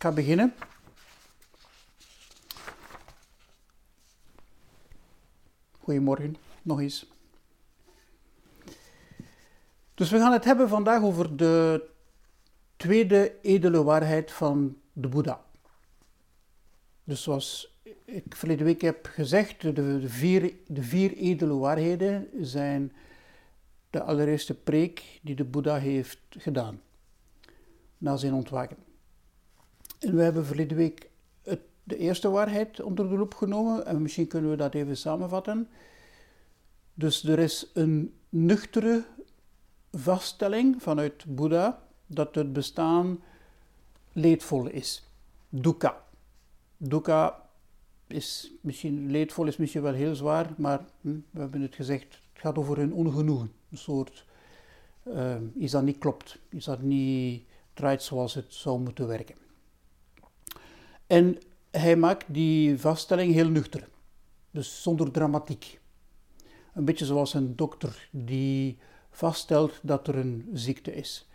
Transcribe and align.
Ik 0.00 0.06
ga 0.06 0.12
beginnen. 0.12 0.54
Goedemorgen, 5.78 6.36
nog 6.62 6.80
eens. 6.80 7.06
Dus 9.94 10.10
we 10.10 10.18
gaan 10.18 10.32
het 10.32 10.44
hebben 10.44 10.68
vandaag 10.68 11.02
over 11.02 11.36
de 11.36 11.88
tweede 12.76 13.40
edele 13.42 13.82
waarheid 13.82 14.32
van 14.32 14.76
de 14.92 15.08
Boeddha. 15.08 15.44
Dus 17.04 17.22
zoals 17.22 17.78
ik 18.04 18.36
verleden 18.36 18.66
week 18.66 18.80
heb 18.80 19.06
gezegd, 19.06 19.60
de, 19.60 20.08
vier, 20.08 20.54
de 20.66 20.82
vier 20.82 21.16
edele 21.16 21.54
waarheden 21.54 22.28
zijn 22.40 22.92
de 23.90 24.02
allereerste 24.02 24.54
preek 24.54 25.20
die 25.22 25.34
de 25.34 25.44
Boeddha 25.44 25.78
heeft 25.78 26.20
gedaan 26.28 26.80
na 27.98 28.16
zijn 28.16 28.34
ontwaken. 28.34 28.89
En 30.00 30.16
we 30.16 30.22
hebben 30.22 30.46
verleden 30.46 30.76
week 30.76 31.10
het, 31.42 31.60
de 31.82 31.96
eerste 31.96 32.30
waarheid 32.30 32.80
onder 32.80 33.08
de 33.08 33.16
loep 33.16 33.34
genomen 33.34 33.86
en 33.86 34.02
misschien 34.02 34.26
kunnen 34.26 34.50
we 34.50 34.56
dat 34.56 34.74
even 34.74 34.96
samenvatten. 34.96 35.68
Dus 36.94 37.24
er 37.24 37.38
is 37.38 37.70
een 37.74 38.14
nuchtere 38.28 39.04
vaststelling 39.92 40.82
vanuit 40.82 41.24
Boeddha 41.26 41.82
dat 42.06 42.34
het 42.34 42.52
bestaan 42.52 43.20
leedvol 44.12 44.66
is. 44.66 45.08
Dukkha. 45.48 46.02
Dukkha 46.76 47.48
is 48.06 48.52
misschien, 48.60 49.10
leedvol 49.10 49.46
is 49.46 49.56
misschien 49.56 49.82
wel 49.82 49.92
heel 49.92 50.14
zwaar, 50.14 50.50
maar 50.56 50.80
hm, 51.00 51.18
we 51.30 51.40
hebben 51.40 51.60
het 51.60 51.74
gezegd, 51.74 52.18
het 52.32 52.42
gaat 52.42 52.58
over 52.58 52.78
een 52.78 52.92
ongenoegen. 52.92 53.52
Een 53.70 53.78
soort 53.78 54.24
uh, 55.04 55.36
iets 55.56 55.72
dat 55.72 55.82
niet 55.82 55.98
klopt, 55.98 56.38
iets 56.50 56.66
dat 56.66 56.82
niet 56.82 57.44
draait 57.74 58.02
zoals 58.02 58.34
het 58.34 58.54
zou 58.54 58.80
moeten 58.80 59.06
werken. 59.06 59.36
En 61.10 61.38
hij 61.70 61.96
maakt 61.96 62.24
die 62.28 62.78
vaststelling 62.78 63.32
heel 63.32 63.48
nuchter, 63.48 63.88
dus 64.50 64.82
zonder 64.82 65.10
dramatiek. 65.10 65.80
Een 66.74 66.84
beetje 66.84 67.04
zoals 67.04 67.34
een 67.34 67.56
dokter 67.56 68.08
die 68.10 68.78
vaststelt 69.10 69.78
dat 69.82 70.08
er 70.08 70.16
een 70.16 70.48
ziekte 70.52 70.94
is. 70.94 71.28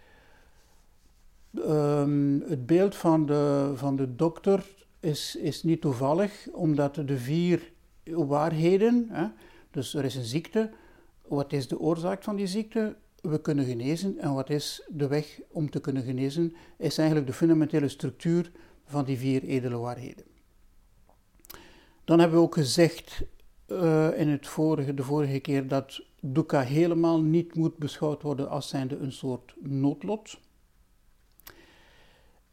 Um, 1.56 2.44
het 2.48 2.66
beeld 2.66 2.96
van 2.96 3.26
de, 3.26 3.72
van 3.76 3.96
de 3.96 4.16
dokter 4.16 4.66
is, 5.00 5.36
is 5.36 5.64
niet 5.64 5.82
toevallig, 5.82 6.48
omdat 6.52 6.96
de 6.96 7.18
vier 7.18 7.72
waarheden, 8.04 9.08
hè, 9.12 9.28
dus 9.72 9.94
er 9.94 10.06
is 10.06 10.16
een 10.16 10.24
ziekte, 10.24 10.72
wat 11.28 11.54
is 11.54 11.68
de 11.68 11.80
oorzaak 11.80 12.24
van 12.24 12.36
die 12.36 12.48
ziekte? 12.48 12.96
We 13.22 13.42
kunnen 13.42 13.66
genezen 13.66 14.18
en 14.18 14.34
wat 14.34 14.50
is 14.50 14.88
de 14.90 15.08
weg 15.08 15.40
om 15.48 15.70
te 15.70 15.80
kunnen 15.80 16.04
genezen, 16.04 16.56
is 16.78 16.98
eigenlijk 16.98 17.28
de 17.28 17.34
fundamentele 17.34 17.90
structuur 17.90 18.52
van 18.86 19.06
die 19.06 19.18
vier 19.18 19.44
edele 19.44 19.78
waarheden. 19.78 20.26
Dan 22.04 22.20
hebben 22.20 22.38
we 22.38 22.44
ook 22.44 22.54
gezegd 22.54 23.22
uh, 23.68 24.20
in 24.20 24.28
het 24.28 24.48
vorige, 24.48 24.94
de 24.94 25.04
vorige 25.04 25.40
keer 25.40 25.68
dat 25.68 26.02
dukkha 26.22 26.62
helemaal 26.62 27.22
niet 27.22 27.56
moet 27.56 27.78
beschouwd 27.78 28.22
worden 28.22 28.50
als 28.50 28.70
zijnde 28.70 28.98
een 28.98 29.12
soort 29.12 29.56
noodlot. 29.60 30.40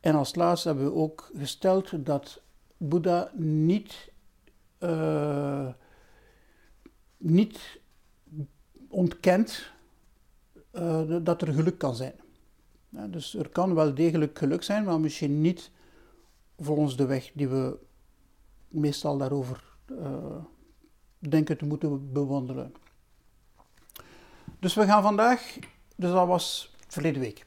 En 0.00 0.14
als 0.14 0.34
laatste 0.34 0.68
hebben 0.68 0.86
we 0.86 0.94
ook 0.94 1.30
gesteld 1.36 2.06
dat 2.06 2.42
Boeddha 2.76 3.30
niet, 3.34 4.10
uh, 4.78 5.68
niet 7.16 7.80
ontkent 8.88 9.72
uh, 10.72 11.16
dat 11.22 11.42
er 11.42 11.52
geluk 11.52 11.78
kan 11.78 11.94
zijn. 11.94 12.14
Dus 12.88 13.34
er 13.34 13.48
kan 13.48 13.74
wel 13.74 13.94
degelijk 13.94 14.38
geluk 14.38 14.62
zijn, 14.62 14.84
maar 14.84 15.00
misschien 15.00 15.40
niet 15.40 15.70
volgens 16.64 16.96
de 16.96 17.06
weg 17.06 17.30
die 17.34 17.48
we 17.48 17.78
meestal 18.68 19.18
daarover 19.18 19.62
uh, 19.86 20.06
denken 21.18 21.58
te 21.58 21.64
moeten 21.64 22.12
bewandelen. 22.12 22.74
Dus 24.58 24.74
we 24.74 24.84
gaan 24.84 25.02
vandaag, 25.02 25.58
dus 25.96 26.10
dat 26.10 26.26
was 26.26 26.74
verleden 26.88 27.20
week. 27.20 27.46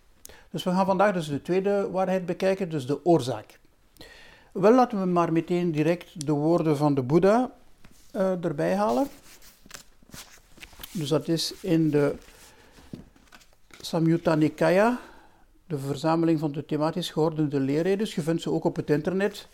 Dus 0.49 0.63
we 0.63 0.69
gaan 0.69 0.85
vandaag 0.85 1.13
dus 1.13 1.27
de 1.27 1.41
tweede 1.41 1.89
waarheid 1.91 2.25
bekijken, 2.25 2.69
dus 2.69 2.85
de 2.85 3.05
oorzaak. 3.05 3.59
Wel 4.51 4.73
laten 4.73 4.99
we 4.99 5.05
maar 5.05 5.31
meteen 5.31 5.71
direct 5.71 6.25
de 6.25 6.31
woorden 6.31 6.77
van 6.77 6.93
de 6.93 7.01
Boeddha 7.01 7.51
uh, 8.15 8.43
erbij 8.43 8.75
halen. 8.75 9.07
Dus 10.91 11.09
dat 11.09 11.27
is 11.27 11.53
in 11.61 11.89
de 11.89 12.15
Samyutta 13.81 14.35
Nikaya, 14.35 14.99
de 15.67 15.77
verzameling 15.77 16.39
van 16.39 16.51
de 16.51 16.65
thematisch 16.65 17.09
geordende 17.09 17.59
leerreden. 17.59 18.07
Je 18.09 18.21
vindt 18.21 18.41
ze 18.41 18.51
ook 18.51 18.63
op 18.63 18.75
het 18.75 18.89
internet. 18.89 19.47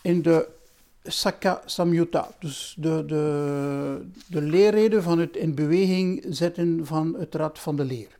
In 0.00 0.22
de 0.22 0.48
Sakka 1.02 1.62
Samyutta, 1.64 2.30
dus 2.38 2.74
de, 2.78 3.04
de, 3.06 4.06
de 4.26 4.42
leerreden 4.42 5.02
van 5.02 5.18
het 5.18 5.36
in 5.36 5.54
beweging 5.54 6.24
zetten 6.28 6.86
van 6.86 7.14
het 7.18 7.34
rad 7.34 7.58
van 7.58 7.76
de 7.76 7.84
leer. 7.84 8.18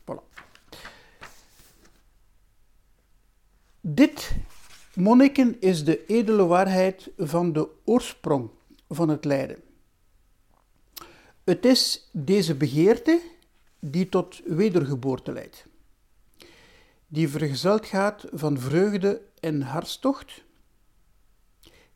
Voilà. 0.00 0.44
Dit, 3.80 4.32
monniken, 4.94 5.60
is 5.60 5.84
de 5.84 6.06
edele 6.06 6.44
waarheid 6.44 7.10
van 7.16 7.52
de 7.52 7.68
oorsprong 7.84 8.50
van 8.88 9.08
het 9.08 9.24
lijden. 9.24 9.56
Het 11.44 11.64
is 11.64 12.08
deze 12.12 12.54
begeerte 12.54 13.20
die 13.78 14.08
tot 14.08 14.40
wedergeboorte 14.44 15.32
leidt, 15.32 15.66
die 17.06 17.28
vergezeld 17.28 17.86
gaat 17.86 18.24
van 18.32 18.58
vreugde 18.58 19.22
en 19.40 19.62
hartstocht, 19.62 20.44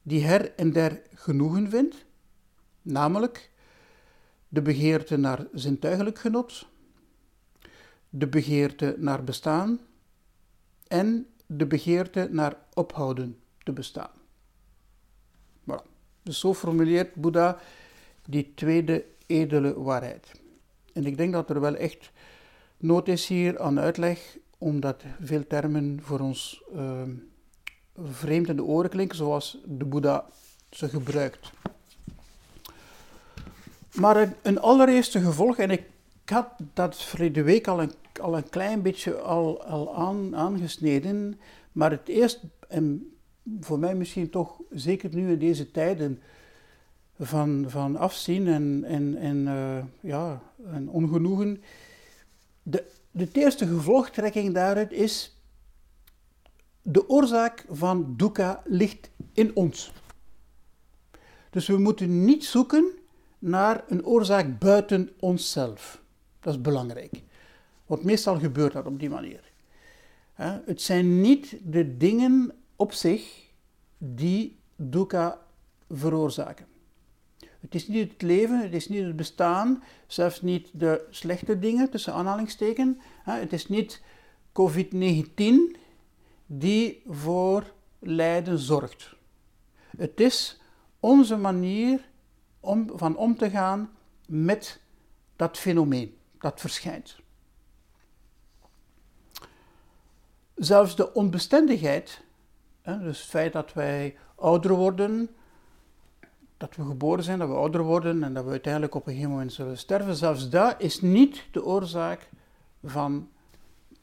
die 0.03 0.25
her 0.25 0.55
en 0.55 0.73
der 0.73 1.03
genoegen 1.15 1.71
vindt, 1.71 2.05
namelijk 2.83 3.51
de 4.49 4.63
begeerte 4.63 5.17
naar 5.17 5.47
zintuigelijk 5.53 6.19
genot, 6.19 6.67
de 8.09 8.27
begeerte 8.27 8.95
naar 8.99 9.25
bestaan 9.25 9.81
en 10.87 11.27
de 11.47 11.67
begeerte 11.67 12.29
naar 12.31 12.57
ophouden 12.75 13.39
te 13.63 13.73
bestaan. 13.73 14.11
Voilà. 15.63 15.87
Dus 16.23 16.41
zo 16.41 16.55
formuleert 16.55 17.15
Boeddha 17.15 17.59
die 18.25 18.53
tweede 18.55 19.05
edele 19.27 19.83
waarheid. 19.83 20.33
En 20.93 21.07
ik 21.07 21.17
denk 21.17 21.33
dat 21.33 21.51
er 21.51 21.61
wel 21.61 21.75
echt 21.75 22.11
nood 22.77 23.09
is 23.09 23.27
hier 23.27 23.61
aan 23.61 23.81
uitleg, 23.81 24.39
omdat 24.61 25.03
veel 25.21 25.47
termen 25.47 25.99
voor 26.03 26.21
ons 26.21 26.63
uh, 26.75 27.03
vreemd 27.97 28.49
in 28.49 28.57
de 28.57 28.65
oren 28.65 28.91
klinken, 28.91 29.17
zoals 29.17 29.59
de 29.65 29.85
Boeddha 29.85 30.27
ze 30.71 30.89
gebruikt. 30.89 31.51
Maar 33.95 34.33
een, 34.43 34.61
allereerste 34.61 35.21
gevolg, 35.21 35.57
en 35.57 35.71
ik 35.71 35.83
had 36.25 36.47
dat 36.75 37.03
verleden 37.03 37.45
week 37.45 37.67
al 37.67 37.83
een, 37.83 37.93
al 38.21 38.37
een 38.37 38.49
klein 38.49 38.83
beetje 38.83 39.15
al, 39.15 39.65
al 39.65 39.97
aan, 39.97 40.37
aangesneden, 40.37 41.41
maar 41.73 41.91
het 41.91 42.09
eerst, 42.09 42.41
en 42.69 43.17
voor 43.61 43.79
mij 43.79 43.95
misschien 43.95 44.31
toch 44.31 44.61
zeker 44.71 45.15
nu 45.15 45.31
in 45.33 45.39
deze 45.39 45.71
tijden, 45.71 46.23
van, 47.19 47.65
van 47.69 47.97
afzien 47.97 48.49
en, 48.49 48.85
en, 48.85 49.17
en, 49.17 49.37
uh, 49.37 49.85
ja, 50.01 50.43
en 50.73 50.89
ongenoegen. 50.89 51.63
De, 52.63 52.85
de 53.11 53.29
eerste 53.33 53.67
gevolgtrekking 53.67 54.55
daaruit 54.55 54.93
is, 54.93 55.41
de 56.83 57.09
oorzaak 57.09 57.65
van 57.69 58.17
dukkha 58.17 58.63
ligt 58.65 59.11
in 59.33 59.57
ons. 59.57 59.93
Dus 61.51 61.67
we 61.67 61.79
moeten 61.79 62.25
niet 62.25 62.45
zoeken 62.45 62.91
naar 63.39 63.85
een 63.89 64.05
oorzaak 64.05 64.59
buiten 64.59 65.11
onszelf. 65.19 66.03
Dat 66.41 66.55
is 66.55 66.61
belangrijk. 66.61 67.23
Want 67.87 68.05
meestal 68.05 68.39
gebeurt 68.39 68.73
dat 68.73 68.87
op 68.87 68.99
die 68.99 69.11
manier. 69.11 69.53
Het 70.43 70.83
zijn 70.83 71.21
niet 71.21 71.57
de 71.65 71.97
dingen 71.97 72.53
op 72.77 72.93
zich 72.93 73.49
die 73.99 74.59
dukkha 74.77 75.47
veroorzaken. 75.89 76.67
Het 77.61 77.75
is 77.75 77.89
niet 77.89 78.13
het 78.13 78.23
leven, 78.23 78.61
het 78.61 78.75
is 78.75 78.89
niet 78.89 79.05
het 79.05 79.17
bestaan, 79.17 79.83
zelfs 80.07 80.43
niet 80.43 80.71
de 80.73 81.07
slechte 81.11 81.59
dingen, 81.59 81.91
tussen 81.91 82.13
aanhalingstekens. 82.13 82.97
Het 83.23 83.53
is 83.53 83.69
niet 83.69 84.03
COVID-19 84.53 85.79
die 86.47 87.03
voor 87.07 87.73
lijden 87.99 88.59
zorgt. 88.59 89.15
Het 89.97 90.21
is 90.21 90.61
onze 91.01 91.37
manier 91.37 92.09
om, 92.61 92.91
van 92.95 93.17
om 93.17 93.37
te 93.37 93.51
gaan 93.51 93.91
met 94.27 94.81
dat 95.37 95.59
fenomeen 95.59 96.17
dat 96.39 96.61
verschijnt. 96.61 97.19
Zelfs 100.55 100.97
de 100.97 101.13
onbestendigheid, 101.13 102.23
dus 102.83 103.21
het 103.21 103.29
feit 103.31 103.53
dat 103.53 103.73
wij 103.73 104.17
ouder 104.35 104.75
worden, 104.75 105.31
dat 106.61 106.77
we 106.77 106.85
geboren 106.85 107.25
zijn, 107.25 107.39
dat 107.39 107.49
we 107.49 107.55
ouder 107.55 107.83
worden 107.83 108.23
en 108.23 108.35
dat 108.35 108.45
we 108.45 108.51
uiteindelijk 108.51 108.95
op 108.95 109.07
een 109.07 109.13
gegeven 109.13 109.33
moment 109.33 109.53
zullen 109.53 109.79
sterven, 109.79 110.17
zelfs 110.17 110.49
dat 110.49 110.75
is 110.79 111.01
niet 111.01 111.45
de 111.51 111.65
oorzaak 111.65 112.29
van, 112.85 113.29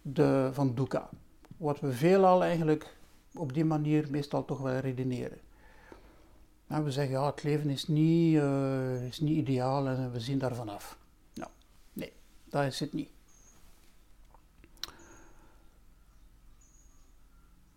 de, 0.02 0.50
van 0.54 0.76
dukkha. 0.76 1.10
wat 1.58 1.80
we 1.80 1.92
veelal 1.92 2.44
eigenlijk 2.44 2.96
op 3.34 3.54
die 3.54 3.66
manier 3.66 4.08
meestal 4.10 4.46
toch 4.46 4.60
wel 4.60 4.78
redeneren. 4.78 5.38
En 6.68 6.84
we 6.84 6.92
zeggen, 6.92 7.14
ja, 7.14 7.26
het 7.26 7.44
leven 7.44 7.70
is 7.70 7.88
niet, 7.88 8.36
uh, 8.36 9.08
is 9.08 9.20
niet 9.20 9.38
ideaal 9.38 9.88
en 9.88 10.12
we 10.12 10.20
zien 10.20 10.38
daarvan 10.38 10.70
af. 10.70 10.98
Nou, 11.34 11.50
nee, 11.94 12.12
dat 12.50 12.64
is 12.64 12.80
het 12.80 12.94
niet. 12.94 13.10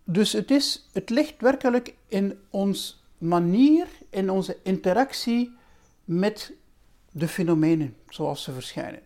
Dus 0.04 0.32
het, 0.32 0.50
is, 0.50 0.88
het 0.92 1.10
ligt 1.10 1.40
werkelijk 1.40 1.94
in 2.06 2.38
ons 2.50 3.04
manier, 3.18 3.88
in 4.10 4.30
onze 4.30 4.56
interactie 4.62 5.56
met 6.04 6.52
de 7.12 7.28
fenomenen 7.28 7.96
zoals 8.08 8.42
ze 8.42 8.52
verschijnen. 8.52 9.00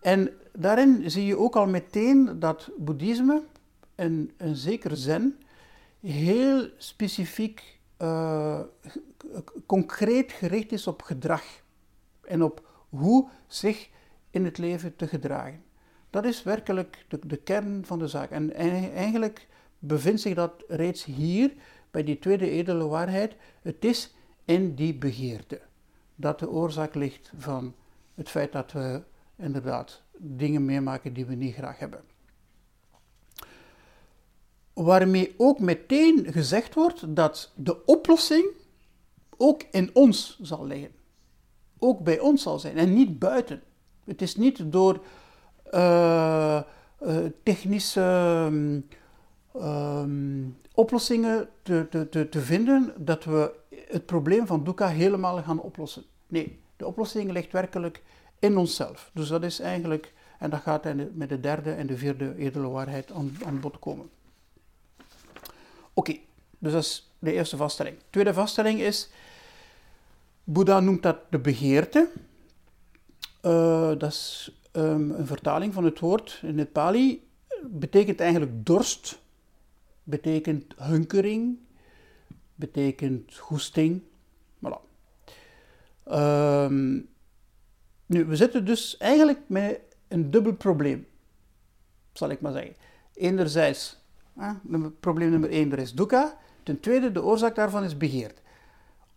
En 0.00 0.30
daarin 0.52 1.10
zie 1.10 1.26
je 1.26 1.38
ook 1.38 1.56
al 1.56 1.66
meteen 1.66 2.38
dat 2.38 2.70
boeddhisme 2.76 3.42
en 3.94 4.30
een 4.36 4.56
zeker 4.56 4.96
zen 4.96 5.38
heel 6.00 6.68
specifiek, 6.76 7.78
uh, 8.02 8.60
concreet 9.66 10.32
gericht 10.32 10.72
is 10.72 10.86
op 10.86 11.02
gedrag 11.02 11.42
en 12.20 12.42
op 12.42 12.68
hoe 12.88 13.28
zich 13.46 13.88
in 14.30 14.44
het 14.44 14.58
leven 14.58 14.96
te 14.96 15.06
gedragen. 15.06 15.62
Dat 16.10 16.24
is 16.24 16.42
werkelijk 16.42 17.04
de, 17.08 17.18
de 17.26 17.36
kern 17.36 17.84
van 17.86 17.98
de 17.98 18.08
zaak. 18.08 18.30
En 18.30 18.54
eigenlijk 18.94 19.46
bevindt 19.78 20.20
zich 20.20 20.34
dat 20.34 20.64
reeds 20.68 21.04
hier, 21.04 21.52
bij 21.90 22.04
die 22.04 22.18
tweede 22.18 22.50
edele 22.50 22.86
waarheid. 22.86 23.36
Het 23.62 23.84
is 23.84 24.14
in 24.46 24.74
die 24.74 24.94
begeerte 24.94 25.60
dat 26.14 26.38
de 26.38 26.50
oorzaak 26.50 26.94
ligt 26.94 27.32
van 27.36 27.74
het 28.14 28.28
feit 28.28 28.52
dat 28.52 28.72
we 28.72 29.02
inderdaad 29.36 30.02
dingen 30.18 30.64
meemaken 30.64 31.12
die 31.12 31.26
we 31.26 31.34
niet 31.34 31.54
graag 31.54 31.78
hebben. 31.78 32.00
Waarmee 34.72 35.34
ook 35.36 35.58
meteen 35.58 36.32
gezegd 36.32 36.74
wordt 36.74 37.16
dat 37.16 37.52
de 37.54 37.84
oplossing 37.84 38.46
ook 39.36 39.62
in 39.70 39.90
ons 39.92 40.38
zal 40.42 40.66
liggen. 40.66 40.90
Ook 41.78 42.00
bij 42.00 42.18
ons 42.18 42.42
zal 42.42 42.58
zijn 42.58 42.76
en 42.76 42.92
niet 42.94 43.18
buiten. 43.18 43.62
Het 44.04 44.22
is 44.22 44.36
niet 44.36 44.72
door 44.72 45.04
uh, 45.74 46.62
uh, 47.02 47.26
technische 47.42 48.00
um, 48.50 48.88
oplossingen 50.74 51.48
te, 51.62 51.86
te, 52.10 52.28
te, 52.28 52.40
vinden 52.40 52.92
dat 52.96 53.24
we 53.24 53.52
het 53.88 54.06
probleem 54.06 54.46
van 54.46 54.64
dukkha 54.64 54.88
helemaal 54.88 55.42
gaan 55.42 55.60
oplossen. 55.60 56.04
Nee, 56.26 56.60
de 56.76 56.86
oplossing 56.86 57.30
ligt 57.30 57.52
werkelijk 57.52 58.02
in 58.38 58.56
onszelf. 58.56 59.10
Dus 59.14 59.28
dat 59.28 59.42
is 59.42 59.60
eigenlijk, 59.60 60.12
en 60.38 60.50
dat 60.50 60.60
gaat 60.60 60.84
met 61.12 61.28
de 61.28 61.40
derde 61.40 61.72
en 61.72 61.86
de 61.86 61.96
vierde 61.96 62.36
edele 62.36 62.68
waarheid 62.68 63.12
aan, 63.12 63.36
aan 63.44 63.60
bod 63.60 63.78
komen. 63.78 64.10
Oké, 65.94 66.16
dus 66.58 66.72
dat 66.72 66.82
is 66.82 67.10
de 67.18 67.32
eerste 67.32 67.56
vaststelling. 67.56 67.96
De 67.98 68.04
tweede 68.10 68.34
vaststelling 68.34 68.80
is, 68.80 69.08
Boeddha 70.44 70.80
noemt 70.80 71.02
dat 71.02 71.18
de 71.30 71.38
begeerte. 71.38 72.08
Uh, 73.42 73.88
dat 73.98 74.12
is 74.12 74.52
um, 74.72 75.10
een 75.10 75.26
vertaling 75.26 75.74
van 75.74 75.84
het 75.84 76.00
woord 76.00 76.40
in 76.42 76.58
het 76.58 76.72
Pali. 76.72 77.28
Betekent 77.62 78.20
eigenlijk 78.20 78.66
dorst, 78.66 79.18
betekent 80.06 80.74
hunkering, 80.76 81.58
betekent 82.54 83.34
goesting. 83.34 84.02
Voilà. 84.58 84.80
Um, 86.12 87.08
nu, 88.06 88.24
we 88.24 88.36
zitten 88.36 88.64
dus 88.64 88.96
eigenlijk 88.96 89.40
met 89.46 89.80
een 90.08 90.30
dubbel 90.30 90.52
probleem, 90.52 91.06
zal 92.12 92.30
ik 92.30 92.40
maar 92.40 92.52
zeggen. 92.52 92.76
Enerzijds, 93.14 93.98
eh, 94.36 94.54
probleem 95.00 95.30
nummer 95.30 95.50
één, 95.50 95.72
er 95.72 95.78
is 95.78 95.94
dukkha. 95.94 96.38
Ten 96.62 96.80
tweede, 96.80 97.12
de 97.12 97.22
oorzaak 97.22 97.54
daarvan 97.54 97.84
is 97.84 97.96
begeerd. 97.96 98.42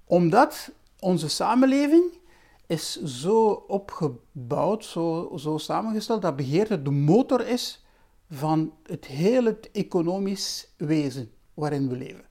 Omdat 0.05 0.71
onze 0.99 1.29
samenleving 1.29 2.03
is 2.67 3.01
zo 3.03 3.49
opgebouwd, 3.51 4.85
zo, 4.85 5.33
zo 5.37 5.57
samengesteld, 5.57 6.21
dat 6.21 6.35
begeerte 6.35 6.81
de 6.81 6.91
motor 6.91 7.47
is 7.47 7.83
van 8.29 8.73
het 8.83 9.05
hele 9.05 9.59
economisch 9.71 10.73
wezen 10.77 11.31
waarin 11.53 11.89
we 11.89 11.95
leven. 11.95 12.27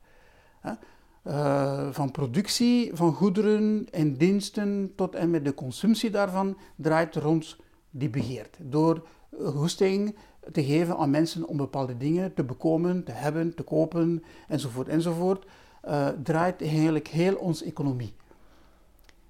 Uh, 1.25 1.89
van 1.91 2.11
productie 2.11 2.91
van 2.95 3.12
goederen 3.12 3.87
en 3.91 4.17
diensten 4.17 4.93
tot 4.97 5.15
en 5.15 5.31
met 5.31 5.45
de 5.45 5.55
consumptie 5.55 6.11
daarvan 6.11 6.59
draait 6.77 7.17
rond 7.17 7.56
die 7.91 8.11
begeerte. 8.11 8.69
Door 8.69 9.06
goesting 9.45 10.17
te 10.53 10.65
geven 10.65 10.97
aan 10.97 11.11
mensen 11.11 11.47
om 11.47 11.56
bepaalde 11.56 11.97
dingen 11.97 12.35
te 12.35 12.45
bekomen, 12.45 13.05
te 13.05 13.12
hebben, 13.12 13.55
te 13.55 13.62
kopen 13.62 14.23
enzovoort 14.49 14.89
enzovoort, 14.89 15.45
uh, 15.85 16.09
draait 16.23 16.62
eigenlijk 16.62 17.09
heel 17.09 17.35
onze 17.37 17.65
economie. 17.65 18.15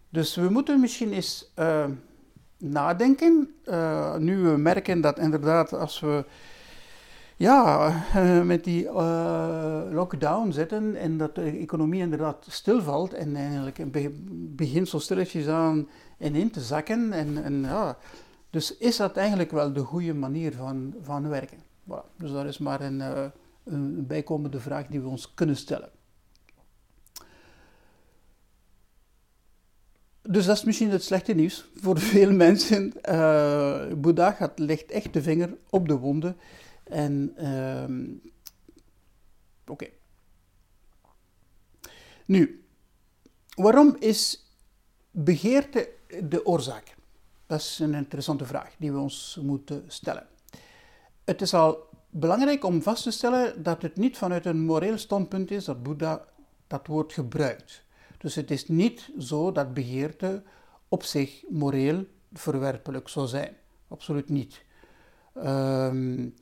Dus 0.08 0.34
we 0.34 0.48
moeten 0.48 0.80
misschien 0.80 1.12
eens 1.12 1.52
uh, 1.58 1.84
nadenken, 2.56 3.54
nu 4.18 4.38
we 4.38 4.56
merken 4.56 5.00
dat 5.00 5.18
inderdaad 5.18 5.72
als 5.72 6.00
we 6.00 6.24
ja, 7.38 7.88
uh, 8.16 8.42
met 8.42 8.64
die 8.64 8.84
uh, 8.84 9.82
lockdown 9.90 10.50
zitten 10.50 10.96
en 10.96 11.16
dat 11.16 11.34
de 11.34 11.42
economie 11.42 12.00
inderdaad 12.00 12.46
stilvalt 12.48 13.14
en 13.14 13.36
eigenlijk 13.36 13.92
begint 14.56 14.88
zo 14.88 14.98
stilletjes 14.98 15.48
aan 15.48 15.88
in 16.18 16.50
te 16.50 16.60
zakken. 16.60 17.12
En, 17.12 17.44
en, 17.44 17.62
ja, 17.62 17.98
dus 18.50 18.76
is 18.76 18.96
dat 18.96 19.16
eigenlijk 19.16 19.50
wel 19.50 19.72
de 19.72 19.80
goede 19.80 20.14
manier 20.14 20.52
van, 20.52 20.94
van 21.02 21.28
werken? 21.28 21.58
Voilà. 21.58 22.16
Dus 22.16 22.30
dat 22.32 22.44
is 22.44 22.58
maar 22.58 22.80
een, 22.80 22.98
uh, 22.98 23.24
een 23.64 24.06
bijkomende 24.06 24.60
vraag 24.60 24.86
die 24.86 25.00
we 25.00 25.08
ons 25.08 25.34
kunnen 25.34 25.56
stellen. 25.56 25.90
Dus 30.22 30.46
dat 30.46 30.56
is 30.56 30.64
misschien 30.64 30.90
het 30.90 31.02
slechte 31.02 31.32
nieuws 31.32 31.68
voor 31.74 31.98
veel 32.12 32.32
mensen. 32.32 32.92
Uh, 33.08 33.82
legt 34.56 34.90
echt 34.90 35.12
de 35.12 35.22
vinger 35.22 35.56
op 35.70 35.88
de 35.88 35.96
wonden. 35.96 36.36
En 36.88 37.34
uh, 37.38 38.16
oké. 39.66 39.86
Nu, 42.26 42.64
waarom 43.54 43.96
is 43.98 44.46
begeerte 45.10 45.90
de 46.22 46.46
oorzaak? 46.46 46.96
Dat 47.46 47.60
is 47.60 47.78
een 47.78 47.94
interessante 47.94 48.44
vraag 48.44 48.74
die 48.78 48.92
we 48.92 48.98
ons 48.98 49.38
moeten 49.42 49.84
stellen. 49.86 50.26
Het 51.24 51.42
is 51.42 51.54
al 51.54 51.88
belangrijk 52.10 52.64
om 52.64 52.82
vast 52.82 53.02
te 53.02 53.10
stellen 53.10 53.62
dat 53.62 53.82
het 53.82 53.96
niet 53.96 54.18
vanuit 54.18 54.46
een 54.46 54.60
moreel 54.60 54.98
standpunt 54.98 55.50
is 55.50 55.64
dat 55.64 55.82
Boeddha 55.82 56.24
dat 56.66 56.86
woord 56.86 57.12
gebruikt. 57.12 57.84
Dus 58.18 58.34
het 58.34 58.50
is 58.50 58.68
niet 58.68 59.10
zo 59.18 59.52
dat 59.52 59.74
begeerte 59.74 60.42
op 60.88 61.02
zich 61.02 61.44
moreel 61.48 62.04
verwerpelijk 62.32 63.08
zou 63.08 63.26
zijn. 63.26 63.56
Absoluut 63.88 64.28
niet. 64.28 64.62
Um, 65.36 66.34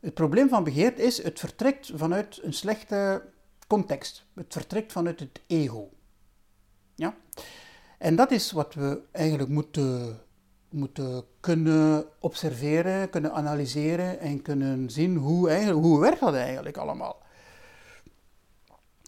het 0.00 0.14
probleem 0.14 0.48
van 0.48 0.64
begeerte 0.64 1.02
is, 1.02 1.22
het 1.22 1.38
vertrekt 1.38 1.90
vanuit 1.94 2.40
een 2.42 2.52
slechte 2.52 3.22
context. 3.66 4.24
Het 4.34 4.52
vertrekt 4.52 4.92
vanuit 4.92 5.20
het 5.20 5.40
ego. 5.46 5.90
Ja? 6.94 7.16
En 7.98 8.16
dat 8.16 8.30
is 8.30 8.52
wat 8.52 8.74
we 8.74 9.00
eigenlijk 9.12 9.50
moeten, 9.50 10.20
moeten 10.68 11.24
kunnen 11.40 12.06
observeren, 12.18 13.10
kunnen 13.10 13.32
analyseren 13.32 14.20
en 14.20 14.42
kunnen 14.42 14.90
zien 14.90 15.16
hoe, 15.16 15.48
eigenlijk, 15.48 15.80
hoe 15.80 16.00
werkt 16.00 16.20
dat 16.20 16.34
eigenlijk 16.34 16.76
allemaal. 16.76 17.22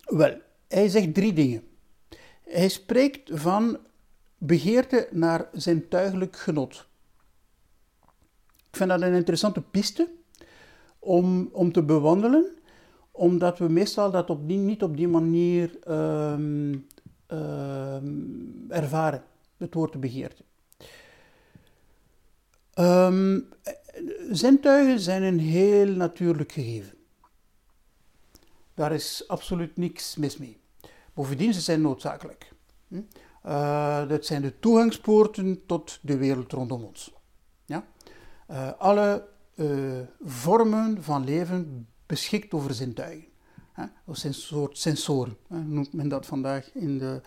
Wel, 0.04 0.40
hij 0.68 0.88
zegt 0.88 1.14
drie 1.14 1.32
dingen. 1.32 1.68
Hij 2.44 2.68
spreekt 2.68 3.30
van 3.32 3.78
begeerte 4.38 5.08
naar 5.10 5.48
zintuigelijk 5.52 6.36
genot. 6.36 6.88
Ik 8.70 8.76
vind 8.76 8.88
dat 8.88 9.02
een 9.02 9.14
interessante 9.14 9.62
piste 9.62 10.10
om, 11.00 11.48
om 11.52 11.72
te 11.72 11.82
bewandelen, 11.82 12.58
omdat 13.10 13.58
we 13.58 13.68
meestal 13.68 14.10
dat 14.10 14.30
op 14.30 14.42
niet 14.42 14.82
op 14.82 14.96
die 14.96 15.08
manier 15.08 15.78
um, 15.88 16.86
um, 17.28 18.66
ervaren, 18.68 19.22
het 19.56 19.74
woord 19.74 20.00
begeerte. 20.00 20.42
Um, 22.74 23.48
zintuigen 24.30 25.00
zijn 25.00 25.22
een 25.22 25.38
heel 25.38 25.86
natuurlijk 25.86 26.52
gegeven. 26.52 26.94
Daar 28.74 28.92
is 28.92 29.24
absoluut 29.26 29.76
niks 29.76 30.16
mis 30.16 30.36
mee. 30.36 30.60
Bovendien, 31.14 31.54
ze 31.54 31.60
zijn 31.60 31.80
noodzakelijk. 31.80 32.52
Uh, 33.46 34.08
dat 34.08 34.26
zijn 34.26 34.42
de 34.42 34.58
toegangspoorten 34.58 35.66
tot 35.66 35.98
de 36.02 36.16
wereld 36.16 36.52
rondom 36.52 36.84
ons. 36.84 37.14
Ja? 37.64 37.86
Uh, 38.50 38.72
alle 38.78 39.28
uh, 39.60 40.00
vormen 40.20 41.02
van 41.02 41.24
leven 41.24 41.88
beschikt 42.06 42.52
over 42.52 42.74
zintuigen. 42.74 43.28
Hè? 43.72 43.84
Of 44.04 44.26
soort 44.30 44.78
sensoren, 44.78 45.36
hè? 45.48 45.62
noemt 45.62 45.92
men 45.92 46.08
dat 46.08 46.26
vandaag 46.26 46.74
in, 46.74 46.98
de, 46.98 47.20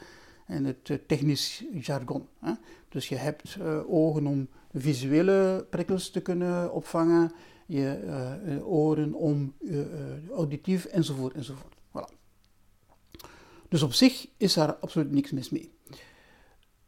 in 0.47 0.65
het 0.65 0.89
eh, 0.89 0.97
technisch 1.07 1.63
jargon. 1.73 2.27
Hè? 2.39 2.53
Dus 2.89 3.09
je 3.09 3.15
hebt 3.15 3.55
uh, 3.55 3.93
ogen 3.93 4.27
om 4.27 4.47
visuele 4.73 5.67
prikkels 5.69 6.09
te 6.09 6.21
kunnen 6.21 6.73
opvangen, 6.73 7.31
je 7.65 8.61
oren 8.65 9.13
om, 9.13 9.53
auditief 10.31 10.85
enzovoort 10.85 11.33
enzovoort. 11.33 11.75
Voilà. 11.75 12.13
Dus 13.69 13.83
op 13.83 13.93
zich 13.93 14.27
is 14.37 14.53
daar 14.53 14.75
absoluut 14.75 15.11
niks 15.11 15.31
mis 15.31 15.49
mee. 15.49 15.71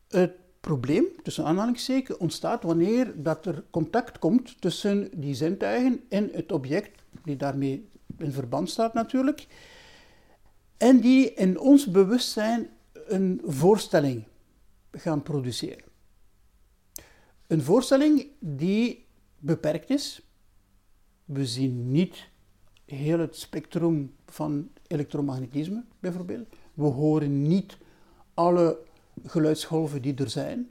Het 0.08 0.32
probleem, 0.66 1.06
tussen 1.24 1.46
aanhalingstekens, 1.46 2.18
ontstaat 2.18 2.64
wanneer 2.64 3.14
dat 3.24 3.46
er 3.46 3.64
contact 3.70 4.20
komt 4.20 4.62
tussen 4.62 5.10
die 5.20 5.34
zintuigen 5.34 6.02
en 6.10 6.30
het 6.32 6.52
object, 6.52 7.04
die 7.24 7.36
daarmee 7.36 7.90
in 8.18 8.32
verband 8.32 8.70
staat 8.70 8.94
natuurlijk, 8.94 9.48
en 10.78 11.00
die 11.00 11.34
in 11.34 11.60
ons 11.60 11.86
bewustzijn 11.86 12.70
een 13.08 13.42
voorstelling 13.46 14.24
gaan 14.92 15.24
produceren. 15.24 15.84
Een 17.48 17.62
voorstelling 17.62 18.28
die 18.40 19.06
beperkt 19.40 19.90
is. 19.90 20.22
We 21.26 21.46
zien 21.46 21.92
niet 21.92 22.28
heel 22.86 23.20
het 23.20 23.36
spectrum 23.36 24.16
van 24.26 24.70
elektromagnetisme, 24.88 25.84
bijvoorbeeld. 26.00 26.48
We 26.74 26.84
horen 26.86 27.42
niet 27.42 27.78
alle 28.34 28.78
geluidsgolven 29.24 30.02
die 30.02 30.16
er 30.16 30.30
zijn. 30.30 30.70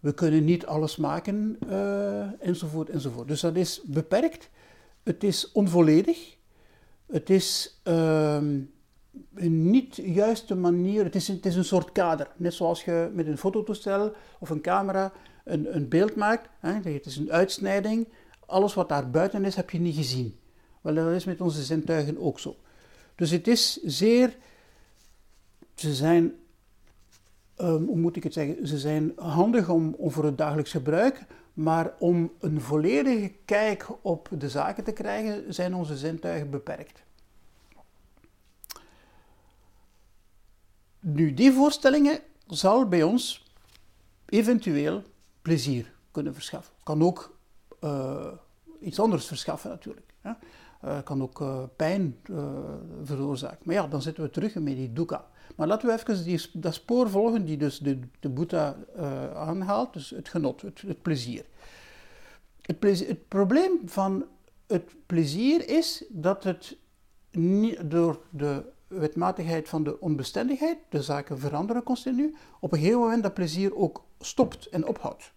We 0.00 0.14
kunnen 0.14 0.44
niet 0.44 0.66
alles 0.66 0.96
maken, 0.96 1.58
uh, 1.68 2.42
enzovoort, 2.42 2.88
enzovoort. 2.88 3.28
Dus 3.28 3.40
dat 3.40 3.56
is 3.56 3.82
beperkt. 3.84 4.50
Het 5.02 5.24
is 5.24 5.52
onvolledig. 5.52 6.36
Het 7.06 7.30
is 7.30 7.80
uh, 7.84 8.34
een 9.34 9.70
niet 9.70 9.96
juiste 9.96 10.54
manier. 10.54 11.04
Het 11.04 11.14
is, 11.14 11.28
het 11.28 11.46
is 11.46 11.56
een 11.56 11.64
soort 11.64 11.92
kader. 11.92 12.28
Net 12.36 12.54
zoals 12.54 12.84
je 12.84 13.10
met 13.12 13.26
een 13.26 13.38
fototoestel 13.38 14.12
of 14.38 14.50
een 14.50 14.60
camera 14.60 15.12
een, 15.44 15.76
een 15.76 15.88
beeld 15.88 16.14
maakt. 16.14 16.48
Hè, 16.60 16.72
het 16.72 17.06
is 17.06 17.16
een 17.16 17.32
uitsnijding. 17.32 18.08
Alles 18.46 18.74
wat 18.74 18.88
daar 18.88 19.10
buiten 19.10 19.44
is, 19.44 19.54
heb 19.54 19.70
je 19.70 19.78
niet 19.78 19.96
gezien. 19.96 20.38
Wel, 20.80 20.94
dat 20.94 21.12
is 21.12 21.24
met 21.24 21.40
onze 21.40 21.62
zintuigen 21.62 22.18
ook 22.18 22.40
zo. 22.40 22.56
Dus 23.14 23.30
het 23.30 23.48
is 23.48 23.82
zeer. 23.82 24.36
Ze 25.74 25.94
zijn. 25.94 26.32
Um, 27.60 27.86
hoe 27.86 27.96
moet 27.96 28.16
ik 28.16 28.22
het 28.22 28.32
zeggen? 28.32 28.66
Ze 28.66 28.78
zijn 28.78 29.12
handig 29.16 29.68
om, 29.68 29.96
voor 29.98 30.24
het 30.24 30.38
dagelijks 30.38 30.70
gebruik. 30.70 31.26
Maar 31.52 31.94
om 31.98 32.32
een 32.38 32.60
volledige 32.60 33.32
kijk 33.44 33.88
op 34.02 34.28
de 34.38 34.48
zaken 34.48 34.84
te 34.84 34.92
krijgen, 34.92 35.54
zijn 35.54 35.74
onze 35.74 35.96
zintuigen 35.96 36.50
beperkt. 36.50 37.02
Nu, 41.00 41.34
die 41.34 41.52
voorstellingen 41.52 42.18
zal 42.46 42.88
bij 42.88 43.02
ons 43.02 43.52
eventueel 44.26 45.02
plezier 45.42 45.92
kunnen 46.10 46.34
verschaffen. 46.34 46.74
Kan 46.82 47.02
ook 47.02 47.36
uh, 47.80 48.26
iets 48.80 49.00
anders 49.00 49.26
verschaffen 49.26 49.70
natuurlijk. 49.70 50.14
Hè. 50.20 50.32
Uh, 50.84 51.02
kan 51.04 51.22
ook 51.22 51.40
uh, 51.40 51.62
pijn 51.76 52.16
veroorzaken. 53.04 53.58
Maar 53.62 53.74
ja, 53.74 53.86
dan 53.86 54.02
zitten 54.02 54.22
we 54.22 54.30
terug 54.30 54.54
met 54.54 54.76
die 54.76 54.92
dukkha. 54.92 55.26
Maar 55.56 55.66
laten 55.66 55.88
we 55.88 55.94
even 55.94 56.24
die, 56.24 56.40
dat 56.52 56.74
spoor 56.74 57.10
volgen 57.10 57.44
die 57.44 57.56
dus 57.56 57.78
de, 57.78 57.98
de 58.20 58.28
Boeddha 58.28 58.76
aanhaalt, 59.34 59.92
dus 59.92 60.10
het 60.10 60.28
genot, 60.28 60.62
het, 60.62 60.80
het 60.86 61.02
plezier. 61.02 61.44
Het, 62.60 62.78
plezier. 62.78 63.08
het 63.08 63.28
probleem 63.28 63.80
van 63.84 64.24
het 64.66 64.94
plezier 65.06 65.68
is 65.68 66.04
dat 66.08 66.44
het 66.44 66.76
niet, 67.30 67.90
door 67.90 68.20
de 68.30 68.62
wetmatigheid 68.86 69.68
van 69.68 69.84
de 69.84 70.00
onbestendigheid, 70.00 70.78
de 70.88 71.02
zaken 71.02 71.38
veranderen 71.38 71.82
continu, 71.82 72.34
op 72.60 72.72
een 72.72 72.78
gegeven 72.78 73.00
moment 73.00 73.22
dat 73.22 73.34
plezier 73.34 73.76
ook 73.76 74.04
stopt 74.20 74.66
en 74.68 74.86
ophoudt. 74.86 75.32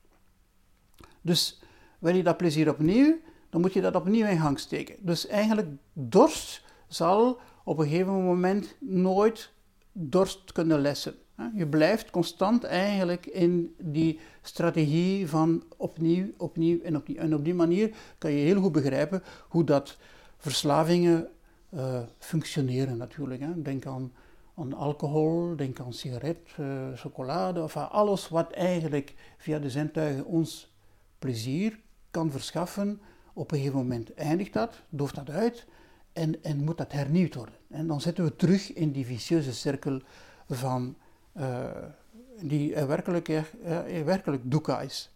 Dus 1.21 1.61
wil 1.99 2.15
je 2.15 2.23
dat 2.23 2.37
plezier 2.37 2.69
opnieuw, 2.69 3.17
dan 3.49 3.61
moet 3.61 3.73
je 3.73 3.81
dat 3.81 3.95
opnieuw 3.95 4.25
in 4.25 4.39
gang 4.39 4.59
steken. 4.59 4.95
Dus 4.99 5.27
eigenlijk 5.27 5.67
dorst 5.93 6.63
zal 6.87 7.39
op 7.63 7.77
een 7.77 7.87
gegeven 7.87 8.23
moment 8.23 8.75
nooit 8.79 9.51
dorst 9.99 10.51
kunnen 10.51 10.79
lessen. 10.79 11.13
Je 11.53 11.67
blijft 11.67 12.09
constant 12.09 12.63
eigenlijk 12.63 13.25
in 13.25 13.75
die 13.81 14.19
strategie 14.41 15.27
van 15.27 15.63
opnieuw, 15.77 16.27
opnieuw 16.37 16.81
en 16.81 16.95
opnieuw. 16.95 17.17
En 17.17 17.35
op 17.35 17.43
die 17.43 17.53
manier 17.53 17.95
kan 18.17 18.31
je 18.31 18.37
heel 18.37 18.61
goed 18.61 18.71
begrijpen 18.71 19.23
hoe 19.47 19.63
dat 19.63 19.97
verslavingen 20.37 21.27
uh, 21.73 21.99
functioneren 22.17 22.97
natuurlijk. 22.97 23.41
Hè. 23.41 23.61
Denk 23.61 23.85
aan, 23.85 24.11
aan, 24.55 24.73
alcohol, 24.73 25.55
denk 25.55 25.79
aan 25.79 25.93
sigaret, 25.93 26.37
uh, 26.59 26.87
chocolade, 26.95 27.63
of 27.63 27.77
alles 27.77 28.29
wat 28.29 28.51
eigenlijk 28.51 29.13
via 29.37 29.59
de 29.59 29.69
zintuigen 29.69 30.25
ons 30.25 30.73
plezier 31.19 31.79
kan 32.11 32.31
verschaffen. 32.31 33.01
Op 33.33 33.51
een 33.51 33.57
gegeven 33.57 33.77
moment 33.77 34.13
eindigt 34.13 34.53
dat, 34.53 34.81
dooft 34.89 35.15
dat 35.15 35.29
uit 35.29 35.65
en, 36.17 36.43
en 36.43 36.63
moet 36.63 36.77
dat 36.77 36.91
hernieuwd 36.91 37.35
worden. 37.35 37.55
En 37.69 37.87
dan 37.87 38.01
zitten 38.01 38.23
we 38.23 38.35
terug 38.35 38.73
in 38.73 38.91
die 38.91 39.05
vicieuze 39.05 39.53
cirkel 39.53 40.01
van 40.49 40.97
uh, 41.37 41.65
die 42.41 42.75
werkelijk, 42.75 43.27
uh, 43.27 43.41
werkelijk 44.03 44.51
dukkha 44.51 44.81
is. 44.81 45.11